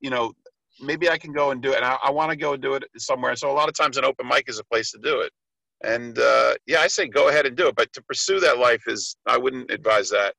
[0.01, 0.33] You know,
[0.81, 1.77] maybe I can go and do it.
[1.77, 3.35] And I, I want to go and do it somewhere.
[3.37, 5.31] So a lot of times, an open mic is a place to do it.
[5.83, 7.75] And uh, yeah, I say go ahead and do it.
[7.75, 10.33] But to pursue that life is, I wouldn't advise that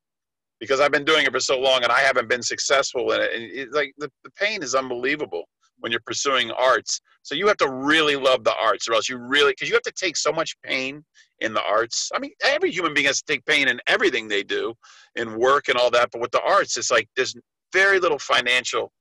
[0.60, 3.30] because I've been doing it for so long and I haven't been successful in it.
[3.34, 5.44] And it's like the, the pain is unbelievable
[5.80, 7.00] when you're pursuing arts.
[7.22, 9.82] So you have to really love the arts, or else you really because you have
[9.82, 11.04] to take so much pain
[11.40, 12.10] in the arts.
[12.14, 14.74] I mean, every human being has to take pain in everything they do,
[15.16, 16.10] in work and all that.
[16.12, 17.34] But with the arts, it's like there's
[17.72, 18.92] very little financial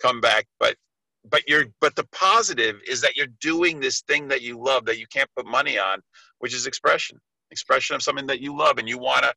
[0.00, 0.76] comeback, but
[1.30, 4.98] but you're but the positive is that you're doing this thing that you love that
[4.98, 6.00] you can't put money on,
[6.38, 7.18] which is expression,
[7.50, 9.32] expression of something that you love and you want to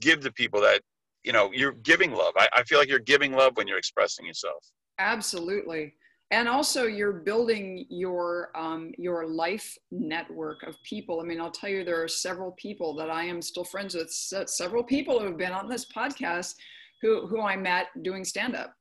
[0.00, 0.80] give to people that
[1.24, 2.34] you know you're giving love.
[2.36, 4.64] I, I feel like you're giving love when you're expressing yourself.
[4.98, 5.94] Absolutely.
[6.32, 11.20] And also you're building your um, your life network of people.
[11.20, 14.10] I mean i'll tell you there are several people that i am still friends with
[14.10, 16.54] several people who have been on this podcast
[17.02, 18.74] who who i met doing stand up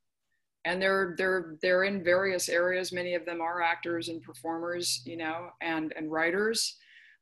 [0.66, 2.92] and they're they're they're in various areas.
[2.92, 6.78] Many of them are actors and performers you know and and writers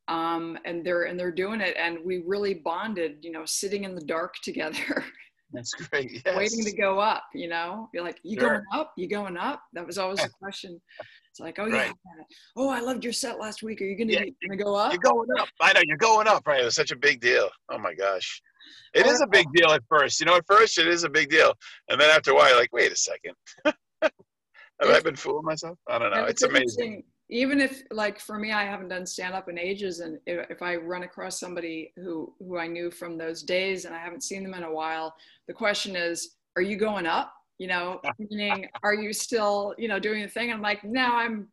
[0.08, 1.76] um, and they're and they're doing it.
[1.78, 5.04] And we really bonded you know sitting in the dark together
[5.54, 6.22] that's great.
[6.26, 6.36] yes.
[6.38, 7.90] waiting to go up you know?
[7.94, 8.50] You're like you sure.
[8.50, 8.94] going up?
[8.98, 9.62] You going up?
[9.74, 10.80] That was always the question.
[11.32, 11.88] It's like oh right.
[11.88, 12.24] yeah
[12.56, 13.82] oh i loved your set last week.
[13.82, 14.92] Are you gonna, yeah, gonna go up?
[14.92, 15.48] you're going up.
[15.62, 16.62] I know you're going up right?
[16.62, 17.50] It was such a big deal.
[17.70, 18.42] Oh my gosh.
[18.94, 20.20] It is a big deal at first.
[20.20, 21.54] You know at first it is a big deal.
[21.90, 23.34] And then after a while you're like wait a second.
[24.82, 25.78] Have i been fooling myself?
[25.90, 26.26] I don't know.
[26.26, 30.00] it's, it's amazing even if like for me i haven't done stand up in ages
[30.00, 34.00] and if i run across somebody who who i knew from those days and i
[34.00, 35.14] haven't seen them in a while
[35.48, 40.00] the question is are you going up you know meaning are you still you know
[40.00, 41.48] doing the thing i'm like no i'm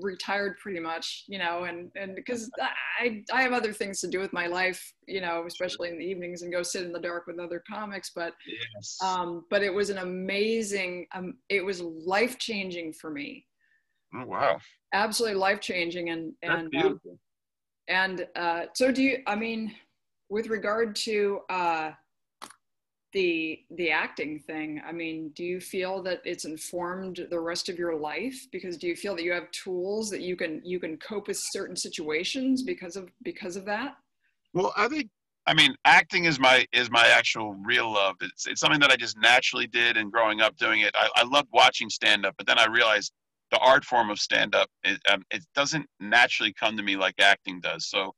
[0.00, 2.50] retired pretty much you know and and because
[2.98, 6.04] i i have other things to do with my life you know especially in the
[6.04, 8.32] evenings and go sit in the dark with other comics but
[8.74, 8.96] yes.
[9.02, 13.44] um but it was an amazing um it was life changing for me
[14.14, 14.58] Oh wow!
[14.92, 17.00] Absolutely life changing, and and um,
[17.88, 19.22] and uh, so do you?
[19.26, 19.74] I mean,
[20.28, 21.90] with regard to uh,
[23.12, 27.78] the the acting thing, I mean, do you feel that it's informed the rest of
[27.78, 28.46] your life?
[28.52, 31.38] Because do you feel that you have tools that you can you can cope with
[31.38, 33.96] certain situations because of because of that?
[34.54, 35.10] Well, I think
[35.46, 38.16] I mean, acting is my is my actual real love.
[38.20, 41.24] It's it's something that I just naturally did, and growing up doing it, I, I
[41.24, 42.34] loved watching stand up.
[42.36, 43.12] But then I realized
[43.50, 47.14] the art form of stand up it, um, it doesn't naturally come to me like
[47.20, 47.88] acting does.
[47.88, 48.12] So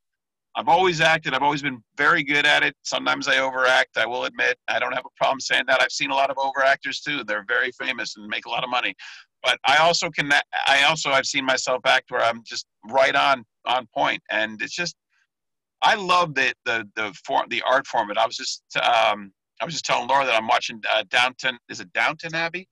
[0.55, 2.75] i've always acted i've always been very good at it.
[2.83, 5.81] Sometimes i overact i will admit i don't have a problem saying that.
[5.81, 8.69] I've seen a lot of overactors too they're very famous and make a lot of
[8.69, 8.93] money.
[9.43, 10.31] But i also can
[10.67, 14.75] i also i've seen myself act where i'm just right on on point and it's
[14.75, 14.95] just
[15.81, 19.65] i love the the the form the art form and i was just um i
[19.65, 22.67] was just telling laura that i'm watching uh, downton is it downton abbey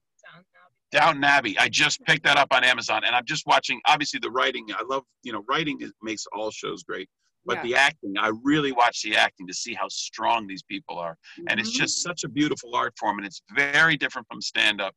[0.91, 1.57] Downton Abbey.
[1.59, 3.79] I just picked that up on Amazon, and I'm just watching.
[3.87, 4.67] Obviously, the writing.
[4.71, 7.09] I love you know writing is, makes all shows great,
[7.45, 7.63] but yeah.
[7.63, 8.13] the acting.
[8.19, 11.45] I really watch the acting to see how strong these people are, mm-hmm.
[11.49, 11.83] and it's mm-hmm.
[11.83, 14.93] just such a beautiful art form, and it's very different from stand up.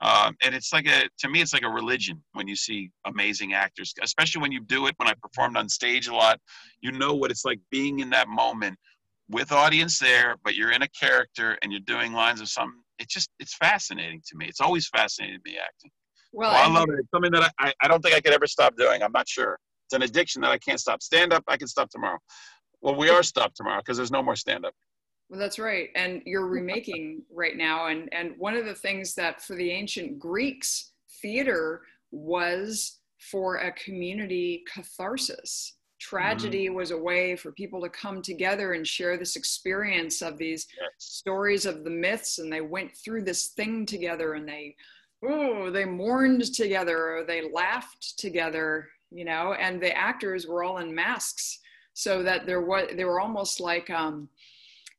[0.00, 3.52] Um, and it's like a to me, it's like a religion when you see amazing
[3.52, 4.94] actors, especially when you do it.
[4.96, 6.40] When I performed on stage a lot,
[6.80, 8.76] you know what it's like being in that moment
[9.28, 13.12] with audience there, but you're in a character and you're doing lines of some it's
[13.12, 14.46] just it's fascinating to me.
[14.46, 15.90] It's always fascinated me acting.
[16.32, 16.96] Well, well I love it.
[16.98, 19.02] It's something that I, I don't think I could ever stop doing.
[19.02, 19.58] I'm not sure.
[19.86, 21.02] It's an addiction that I can't stop.
[21.02, 22.18] Stand up, I can stop tomorrow.
[22.82, 24.74] Well, we are stopped tomorrow because there's no more stand up.
[25.30, 25.88] Well, that's right.
[25.94, 27.88] And you're remaking right now.
[27.88, 32.98] And, and one of the things that for the ancient Greeks, theater was
[33.30, 35.77] for a community catharsis.
[35.98, 36.76] Tragedy mm-hmm.
[36.76, 40.90] was a way for people to come together and share this experience of these yes.
[40.98, 44.76] stories of the myths, and they went through this thing together and they
[45.24, 50.78] oh, they mourned together or they laughed together, you know, and the actors were all
[50.78, 51.58] in masks
[51.94, 54.28] so that there was, they were almost like, um,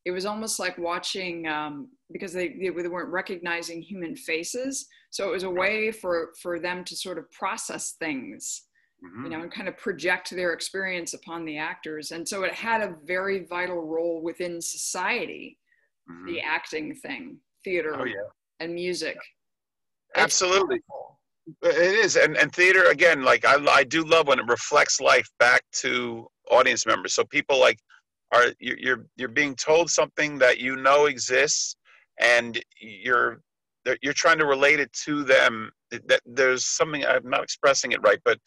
[0.05, 4.87] it was almost like watching, um, because they, they weren't recognizing human faces.
[5.09, 8.63] So it was a way for, for them to sort of process things.
[9.01, 9.23] Mm-hmm.
[9.23, 12.11] you know, and kind of project their experience upon the actors.
[12.11, 15.57] And so it had a very vital role within society,
[16.11, 16.25] mm-hmm.
[16.25, 18.15] the acting thing, theater, oh, yeah.
[18.59, 19.17] and music.
[20.17, 20.81] Absolutely.
[21.61, 23.23] It is, and and theater again.
[23.23, 27.13] Like I, I do love when it reflects life back to audience members.
[27.13, 27.79] So people like
[28.33, 31.75] are you're you're being told something that you know exists,
[32.19, 33.41] and you're
[34.01, 35.71] you're trying to relate it to them.
[35.89, 38.37] That there's something I'm not expressing it right, but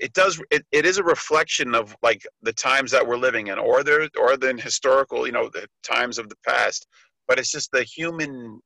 [0.00, 3.58] it does it, it is a reflection of like the times that we're living in
[3.58, 6.86] or there or the historical you know the times of the past
[7.28, 8.60] but it's just the human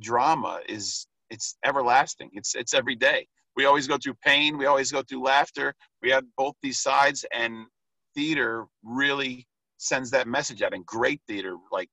[0.00, 2.30] drama is it's everlasting.
[2.32, 3.26] It's it's every day.
[3.56, 4.58] We always go through pain.
[4.58, 5.74] We always go through laughter.
[6.02, 7.66] We have both these sides, and
[8.14, 9.46] theater really
[9.78, 10.74] sends that message out.
[10.74, 11.90] And great theater like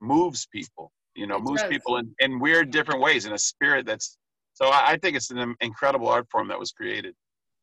[0.00, 0.92] moves people.
[1.14, 1.70] You know, it moves does.
[1.70, 4.16] people in, in weird different ways in a spirit that's.
[4.54, 7.14] So I, I think it's an incredible art form that was created.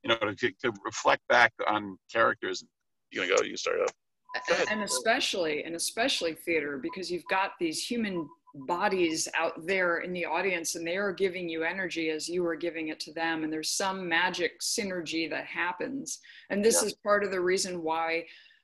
[0.03, 2.63] You know, to, to reflect back on characters.
[3.12, 3.43] You gonna go?
[3.43, 3.93] You start off.
[4.69, 8.27] And especially, and especially theater, because you've got these human
[8.65, 12.55] bodies out there in the audience and they are giving you energy as you are
[12.55, 16.88] giving it to them and there's some magic synergy that happens and this yeah.
[16.88, 18.23] is part of the reason why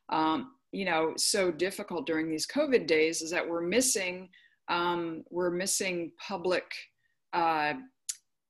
[0.09, 4.29] um, you know so difficult during these covid days is that we're missing
[4.69, 6.63] um, we're missing public
[7.33, 7.73] uh,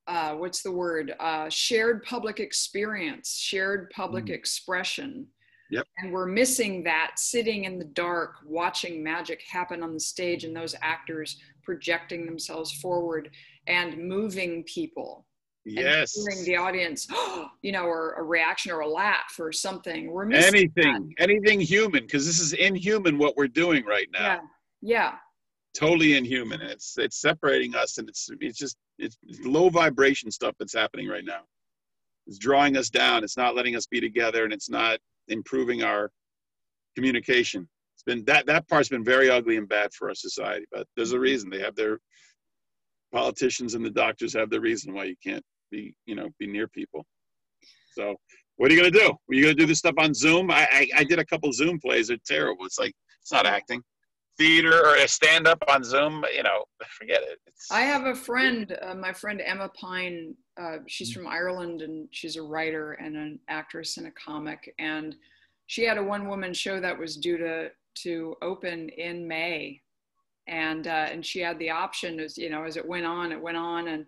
[0.08, 4.34] uh, what's the word uh, shared public experience shared public mm.
[4.34, 5.28] expression
[5.74, 5.88] Yep.
[5.98, 10.56] And we're missing that sitting in the dark, watching magic happen on the stage and
[10.56, 13.32] those actors projecting themselves forward
[13.66, 15.26] and moving people.
[15.66, 16.16] Yes.
[16.16, 17.08] And the audience,
[17.64, 20.12] you know, or a reaction or a laugh or something.
[20.12, 21.24] We're missing anything, that.
[21.24, 24.20] anything human, because this is inhuman what we're doing right now.
[24.20, 24.40] Yeah.
[24.82, 25.12] Yeah.
[25.76, 26.62] Totally inhuman.
[26.62, 31.26] It's it's separating us, and it's it's just it's low vibration stuff that's happening right
[31.26, 31.42] now.
[32.28, 33.24] It's drawing us down.
[33.24, 36.10] It's not letting us be together, and it's not improving our
[36.96, 37.68] communication.
[37.96, 41.14] It's been that that part's been very ugly and bad for our society, but there's
[41.14, 41.50] a reason.
[41.50, 42.00] They have their
[43.14, 46.68] politicians and the doctors have their reason why you can't be, you know, be near
[46.68, 47.06] people.
[47.96, 48.16] So
[48.58, 49.12] what are you gonna do?
[49.12, 50.52] Are you gonna do this stuff on Zoom?
[50.52, 52.08] I, I, I did a couple Zoom plays.
[52.08, 52.66] They're terrible.
[52.66, 53.82] It's like it's not acting.
[54.38, 57.40] Theater or a stand up on Zoom, you know, forget it.
[57.46, 62.08] It's, I have a friend, uh, my friend Emma Pine uh, she's from Ireland and
[62.12, 64.74] she's a writer and an actress and a comic.
[64.78, 65.16] And
[65.68, 67.70] she had a one woman show that was due to,
[68.04, 69.82] to open in May.
[70.48, 73.42] And, uh, and she had the option as, you know, as it went on, it
[73.42, 74.06] went on and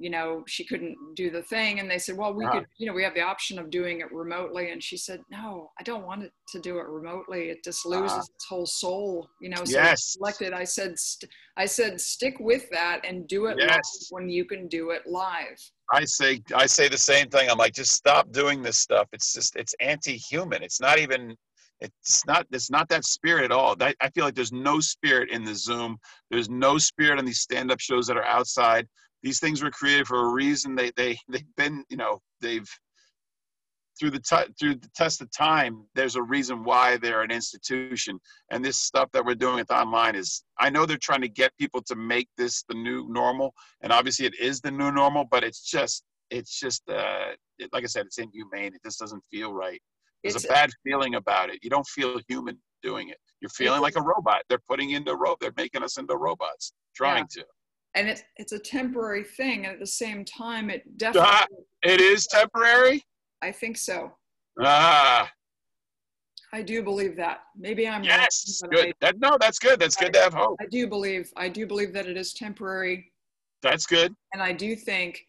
[0.00, 1.78] you know, she couldn't do the thing.
[1.78, 4.10] And they said, well, we could, you know, we have the option of doing it
[4.10, 4.70] remotely.
[4.70, 7.50] And she said, no, I don't want it to do it remotely.
[7.50, 9.62] It just loses uh, its whole soul, you know.
[9.62, 10.14] So yes.
[10.14, 10.54] selected.
[10.54, 14.08] I said, st- I said, stick with that and do it yes.
[14.08, 15.58] when you can do it live.
[15.92, 17.50] I say, I say the same thing.
[17.50, 19.06] I'm like, just stop doing this stuff.
[19.12, 20.62] It's just, it's anti-human.
[20.62, 21.36] It's not even,
[21.80, 25.30] it's not it's not that spirit at all that, i feel like there's no spirit
[25.30, 25.96] in the zoom
[26.30, 28.86] there's no spirit on these stand-up shows that are outside
[29.22, 30.74] these things were created for a reason.
[30.74, 32.68] They they they've been you know they've
[33.98, 35.84] through the t- through the test of time.
[35.94, 38.18] There's a reason why they're an institution,
[38.50, 40.42] and this stuff that we're doing with online is.
[40.58, 43.52] I know they're trying to get people to make this the new normal,
[43.82, 45.24] and obviously it is the new normal.
[45.30, 48.74] But it's just it's just uh, it, like I said, it's inhumane.
[48.74, 49.80] It just doesn't feel right.
[50.22, 51.60] There's it's, a bad feeling about it.
[51.62, 53.18] You don't feel human doing it.
[53.40, 54.42] You're feeling like a robot.
[54.48, 57.42] They're putting into ro- They're making us into robots, trying yeah.
[57.42, 57.46] to
[57.94, 61.46] and it's it's a temporary thing and at the same time it definitely uh,
[61.82, 63.02] it is temporary?
[63.42, 64.12] I think so.
[64.60, 65.30] Ah.
[66.52, 67.40] I do believe that.
[67.56, 68.86] Maybe i'm yes good.
[68.86, 69.78] I, that, no that's good.
[69.78, 70.56] That's I, good to have hope.
[70.60, 73.12] I do believe i do believe that it is temporary.
[73.62, 74.14] That's good.
[74.32, 75.20] And i do think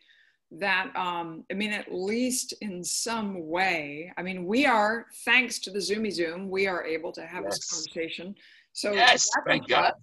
[0.59, 5.71] that um, i mean at least in some way i mean we are thanks to
[5.71, 7.57] the zoomy zoom we are able to have yes.
[7.57, 8.35] this conversation.
[8.73, 9.93] So yes thank god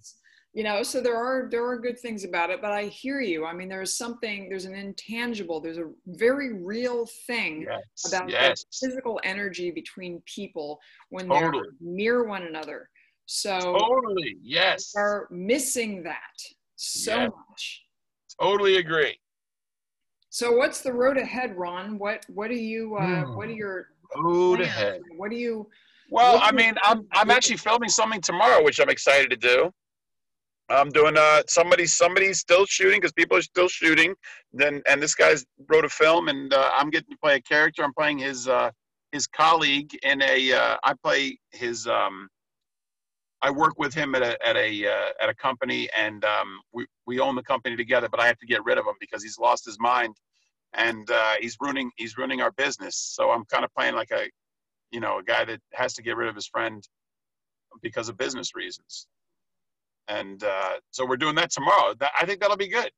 [0.53, 3.45] you know so there are there are good things about it but i hear you
[3.45, 8.65] i mean there's something there's an intangible there's a very real thing yes, about yes.
[8.81, 10.79] physical energy between people
[11.09, 11.51] when totally.
[11.51, 12.89] they're near one another
[13.25, 16.35] so totally yes are missing that
[16.75, 17.31] so yes.
[17.49, 17.83] much
[18.41, 19.15] totally agree
[20.31, 21.97] So what's the road ahead, Ron?
[21.97, 23.57] What what are you uh, what are Hmm.
[23.65, 23.87] your
[24.23, 24.69] Road plans?
[24.69, 25.01] ahead.
[25.17, 25.67] What do you
[26.11, 29.57] Well, What I mean, I'm I'm actually filming something tomorrow, which I'm excited to do.
[30.69, 34.15] I'm doing uh somebody somebody's still shooting because people are still shooting.
[34.53, 37.83] Then and this guy's wrote a film, and uh, I'm getting to play a character.
[37.83, 38.71] I'm playing his uh
[39.11, 42.29] his colleague in a uh, I play his um
[43.41, 46.85] I work with him at a at a uh, at a company, and um, we
[47.07, 48.09] we own the company together.
[48.09, 50.15] But I have to get rid of him because he's lost his mind,
[50.73, 52.97] and uh, he's ruining he's ruining our business.
[52.97, 54.27] So I'm kind of playing like a
[54.91, 56.83] you know, a guy that has to get rid of his friend
[57.81, 59.07] because of business reasons.
[60.09, 61.93] And uh, so we're doing that tomorrow.
[61.99, 62.91] That, I think that'll be good.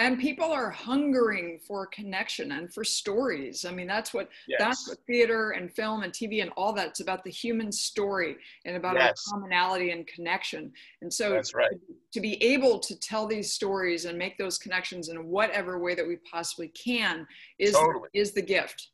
[0.00, 3.64] and people are hungering for connection and for stories.
[3.64, 4.28] I mean, that's what
[4.58, 8.76] that's what theater and film and TV and all that's about the human story and
[8.76, 9.24] about Yes.
[9.26, 10.72] our commonality and connection.
[11.02, 11.70] And so That's right.
[12.12, 16.06] to be able to tell these stories and make those connections in whatever way that
[16.06, 17.26] we possibly can
[17.58, 18.08] is Totally.
[18.14, 18.90] is the gift.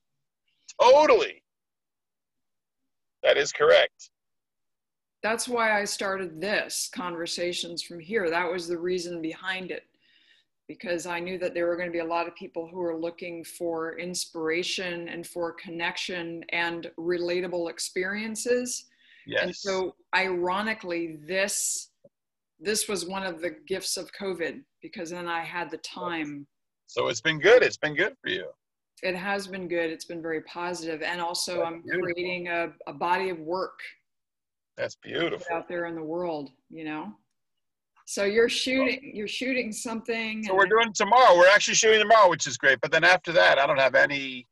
[0.80, 1.42] Totally.
[3.22, 4.11] That is correct.
[5.24, 8.28] That's why I started this conversations from here.
[8.28, 9.84] That was the reason behind it.
[10.68, 12.96] Because I knew that there were going to be a lot of people who were
[12.96, 18.84] looking for inspiration and for connection and relatable experiences.
[19.26, 19.42] Yes.
[19.44, 21.88] And so ironically, this
[22.60, 26.46] this was one of the gifts of COVID because then I had the time.
[26.86, 27.62] so it's been good.
[27.62, 28.46] It's been good for you.
[29.02, 29.90] It has been good.
[29.90, 31.00] It's been very positive.
[31.02, 32.12] And also That's I'm beautiful.
[32.12, 33.80] creating a, a body of work
[34.76, 35.46] That's beautiful.
[35.52, 37.12] out there in the world, you know?
[38.06, 40.44] So you're shooting, you're shooting something.
[40.44, 41.36] So we're doing tomorrow.
[41.38, 42.80] We're actually shooting tomorrow, which is great.
[42.82, 44.46] But then after that, I don't have any.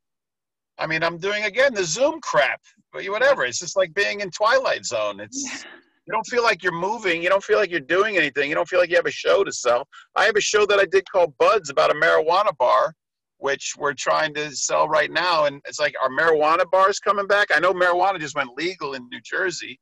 [0.79, 2.59] I mean, I'm doing again the Zoom crap,
[2.91, 3.45] but whatever.
[3.45, 5.19] It's just like being in Twilight Zone.
[5.19, 5.69] It's Yeah.
[6.07, 7.21] you don't feel like you're moving.
[7.21, 8.49] You don't feel like you're doing anything.
[8.49, 9.87] You don't feel like you have a show to sell.
[10.15, 12.95] I have a show that I did called Buds about a marijuana bar,
[13.37, 15.45] which we're trying to sell right now.
[15.45, 17.49] And it's like, are marijuana bars coming back?
[17.53, 19.79] I know marijuana just went legal in New Jersey,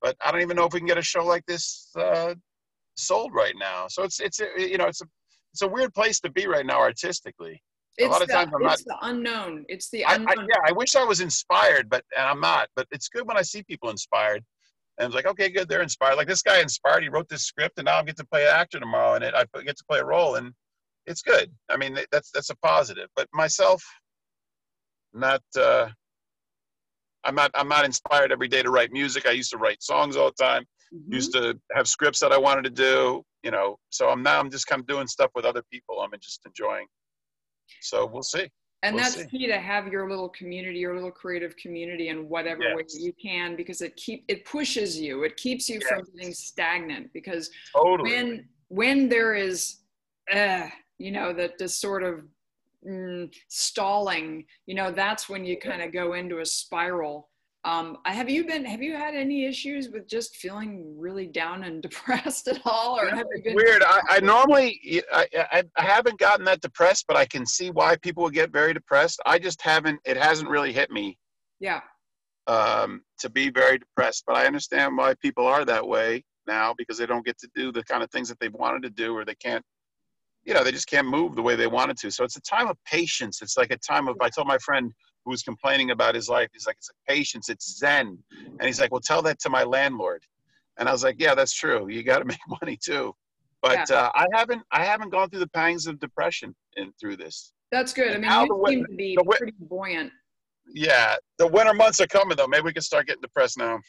[0.00, 2.34] but I don't even know if we can get a show like this uh,
[2.96, 3.86] sold right now.
[3.88, 5.06] So it's it's a, you know it's a
[5.52, 7.62] it's a weird place to be right now artistically.
[7.96, 9.64] It's, lot of the, times I'm it's the unknown.
[9.68, 12.68] It's the I, I, yeah, I wish I was inspired, but and I'm not.
[12.76, 14.44] But it's good when I see people inspired.
[14.98, 16.16] And it's like, okay, good, they're inspired.
[16.16, 17.02] Like this guy inspired.
[17.02, 19.34] He wrote this script, and now I get to play an actor tomorrow, and it
[19.34, 20.52] I get to play a role, and
[21.06, 21.50] it's good.
[21.68, 23.08] I mean, that's that's a positive.
[23.16, 23.82] But myself,
[25.12, 25.42] not.
[25.56, 25.88] uh
[27.28, 27.50] I'm not.
[27.54, 29.26] I'm not inspired every day to write music.
[29.26, 30.64] I used to write songs all the time.
[30.94, 31.12] Mhm.
[31.12, 33.22] Used to have scripts that I wanted to do.
[33.42, 34.40] You know, so I'm now.
[34.40, 36.00] I'm just kind of doing stuff with other people.
[36.00, 36.86] I'm just enjoying.
[37.82, 38.48] So we'll see.
[38.84, 39.26] and we'll that's see.
[39.26, 43.56] key to have your little community, your little creative community in whatever way you can,
[43.56, 45.24] because it keep it pushes you.
[45.24, 46.08] It keeps you from Yes.
[46.14, 47.12] getting stagnant.
[47.12, 48.10] Because Totally.
[48.10, 49.80] when when there is,
[50.32, 50.68] uh,
[50.98, 52.24] you know, that this sort of
[52.88, 57.28] mm, stalling, you know, that's when you kind of go into a spiral.
[57.64, 58.64] Um, have you been?
[58.64, 63.10] Have you had any issues with just feeling really down and depressed at all, or
[63.10, 63.56] have you been?
[63.56, 63.82] weird.
[63.82, 67.96] I, I normally I, I I haven't gotten that depressed, but I can see why
[67.96, 69.20] people would get very depressed.
[69.26, 70.00] I just haven't.
[70.04, 71.18] It hasn't really hit me
[71.60, 71.80] Yeah,
[72.46, 74.24] um, to be very depressed.
[74.26, 77.72] But I understand why people are that way now because they don't get to do
[77.72, 79.64] the kind of things that they've wanted to do, or they can't.
[80.48, 82.10] You know, they just can't move the way they wanted to.
[82.10, 83.42] So it's a time of patience.
[83.42, 84.16] It's like a time of.
[84.22, 84.90] I told my friend
[85.26, 86.48] who was complaining about his life.
[86.54, 87.50] He's like, it's like patience.
[87.50, 88.16] It's zen.
[88.40, 90.22] And he's like, well, tell that to my landlord.
[90.78, 91.90] And I was like, yeah, that's true.
[91.90, 93.14] You got to make money too.
[93.60, 94.62] But uh, I haven't.
[94.72, 97.52] I haven't gone through the pangs of depression in through this.
[97.70, 98.14] that's good.
[98.14, 100.12] I mean, you seem to be pretty buoyant.
[100.72, 102.46] Yeah, the winter months are coming though.
[102.46, 103.80] Maybe we can start getting depressed now.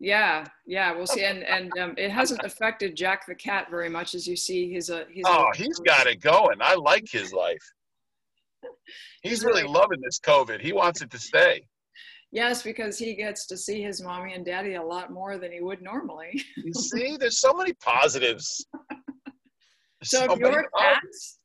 [0.00, 1.24] Yeah, yeah, we'll see.
[1.24, 4.72] And and um, it hasn't affected Jack the cat very much, as you see.
[4.72, 5.24] He's a he's.
[5.26, 6.58] Oh, a, he's got it going.
[6.60, 7.62] I like his life.
[9.22, 10.60] He's really loving this COVID.
[10.60, 11.66] He wants it to stay.
[12.32, 15.60] Yes, because he gets to see his mommy and daddy a lot more than he
[15.60, 16.42] would normally.
[16.56, 18.66] You see, there's so many positives.
[20.00, 21.02] There's So if you're a cat,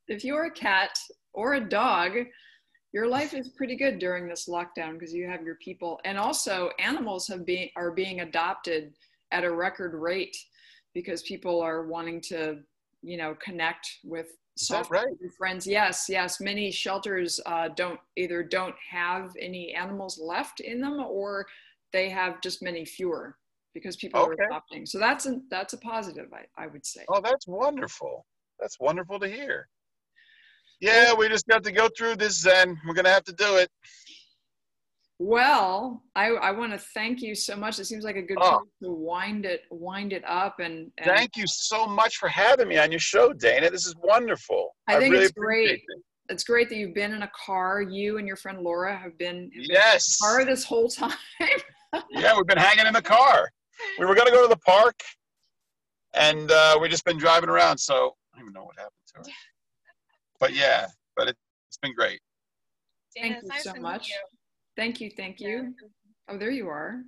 [0.08, 0.98] if you're a cat
[1.34, 2.14] or a dog,
[2.92, 6.72] your life is pretty good during this lockdown because you have your people, and also
[6.80, 8.94] animals have been are being adopted
[9.32, 10.36] at a record rate
[10.94, 12.60] because people are wanting to,
[13.04, 15.08] you know, connect with soft right?
[15.38, 15.68] friends.
[15.68, 16.42] Yes, yes.
[16.42, 21.46] Many shelters uh, don't either don't have any animals left in them, or
[21.94, 23.38] they have just many fewer
[23.74, 24.32] because people Okay.
[24.32, 24.86] are adopting.
[24.88, 27.06] So that's a that's a positive, I, I would say.
[27.08, 28.26] Oh, that's wonderful.
[28.60, 29.70] That's wonderful to hear.
[30.82, 32.80] Yeah, we just got to go through this Zen.
[32.88, 33.70] We're gonna have to do it.
[35.22, 37.78] Well, I, I want to thank you so much.
[37.78, 38.50] It seems like a good Oh.
[38.60, 42.70] time to wind it wind it up and, and Thank you so much for having
[42.70, 43.70] me on your show, Dana.
[43.70, 44.76] This is wonderful.
[44.88, 45.72] I think really it's great.
[45.72, 45.82] it.
[46.30, 47.82] it's great that you've been in a car.
[47.82, 50.18] You and your friend Laura have been, have Yes.
[50.22, 51.12] in a car this whole time.
[52.12, 53.50] Yeah, we've been hanging in the car.
[53.98, 55.02] We were gonna go to the park,
[56.14, 57.80] and uh, we've just been driving around.
[57.80, 59.36] So I don't even know what happened to her.
[60.40, 61.38] But yeah, but it,
[61.68, 62.20] it's been great.
[63.18, 64.10] Thank Dana, you it's so nice to meet much.
[64.10, 64.16] you.
[64.76, 65.74] Thank you, thank you.
[66.30, 67.02] Oh, there you are.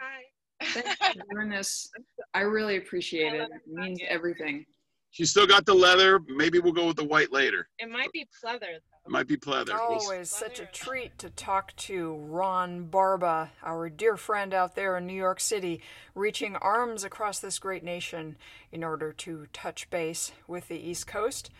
[0.00, 0.66] Hi.
[0.66, 1.90] Thanks for doing this.
[2.34, 3.40] I really appreciate I it.
[3.42, 3.72] It it.
[3.72, 4.64] means everything.
[5.12, 6.20] She still got the leather.
[6.28, 7.68] Maybe we'll go with the white later.
[7.80, 9.70] It might be pleather It might be pleather.
[9.88, 14.76] We'll s- Always such a treat to talk to Ron Barba, our dear friend out
[14.76, 15.80] there in New York City,
[16.14, 18.36] reaching arms across this great nation
[18.70, 21.50] in order to touch base with the East Coast.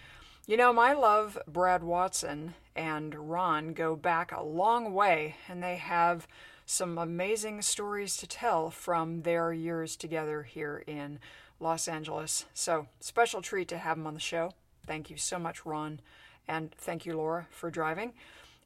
[0.47, 5.76] You know, my love, Brad Watson and Ron go back a long way, and they
[5.76, 6.26] have
[6.66, 11.18] some amazing stories to tell from their years together here in
[11.61, 12.47] Los Angeles.
[12.55, 14.55] So, special treat to have them on the show.
[14.86, 16.01] Thank you so much, Ron.
[16.49, 18.12] And thank you, Laura, for driving.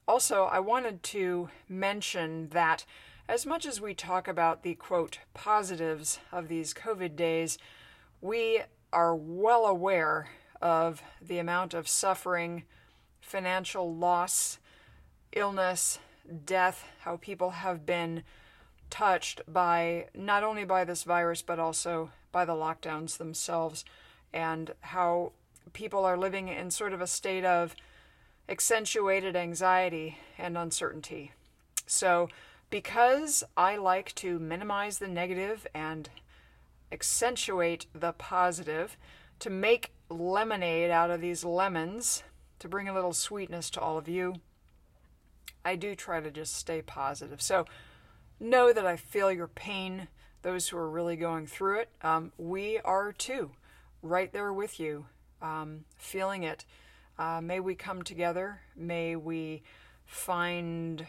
[0.07, 2.85] Also, I wanted to mention that
[3.29, 7.59] as much as we talk about the quote positives of these COVID days,
[8.21, 8.63] we
[8.93, 10.29] are well aware
[10.61, 12.65] of the amount of suffering,
[13.21, 14.59] financial loss,
[15.33, 15.99] illness,
[16.45, 18.23] death, how people have been
[18.91, 23.85] touched by not only by this virus but also by the lockdowns themselves
[24.33, 25.33] and how
[25.73, 27.75] people are living in sort of a state of
[28.49, 31.33] accentuated anxiety and uncertainty.
[31.87, 32.29] So,
[32.71, 36.09] because I like to minimize the negative and
[36.91, 38.97] accentuate the positive,
[39.41, 42.23] to make lemonade out of these lemons,
[42.59, 44.37] to bring a little sweetness to all of you,
[45.65, 47.43] I do try to just stay positive.
[47.43, 47.67] So,
[48.41, 50.09] know that I feel your pain,
[50.43, 51.89] those who are really going through it.
[52.03, 53.53] Um, we are too,
[54.03, 55.07] right there with you,
[55.41, 56.65] um, feeling it.
[57.19, 58.61] Uh, may we come together.
[58.77, 59.63] May we
[60.05, 61.07] find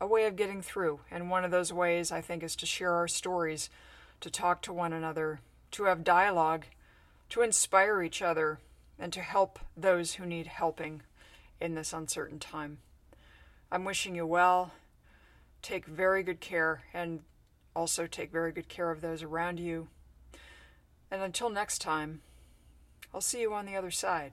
[0.00, 1.00] a way of getting through.
[1.10, 3.68] And one of those ways, I think, is to share our stories,
[4.20, 5.40] to talk to one another,
[5.72, 6.66] to have dialogue,
[7.30, 8.58] to inspire each other,
[8.98, 11.02] and to help those who need helping
[11.60, 12.78] in this uncertain time.
[13.72, 14.72] I'm wishing you well.
[15.62, 17.20] Take very good care and
[17.74, 19.88] also take very good care of those around you.
[21.10, 22.20] And until next time,
[23.14, 24.32] I'll see you on the other side.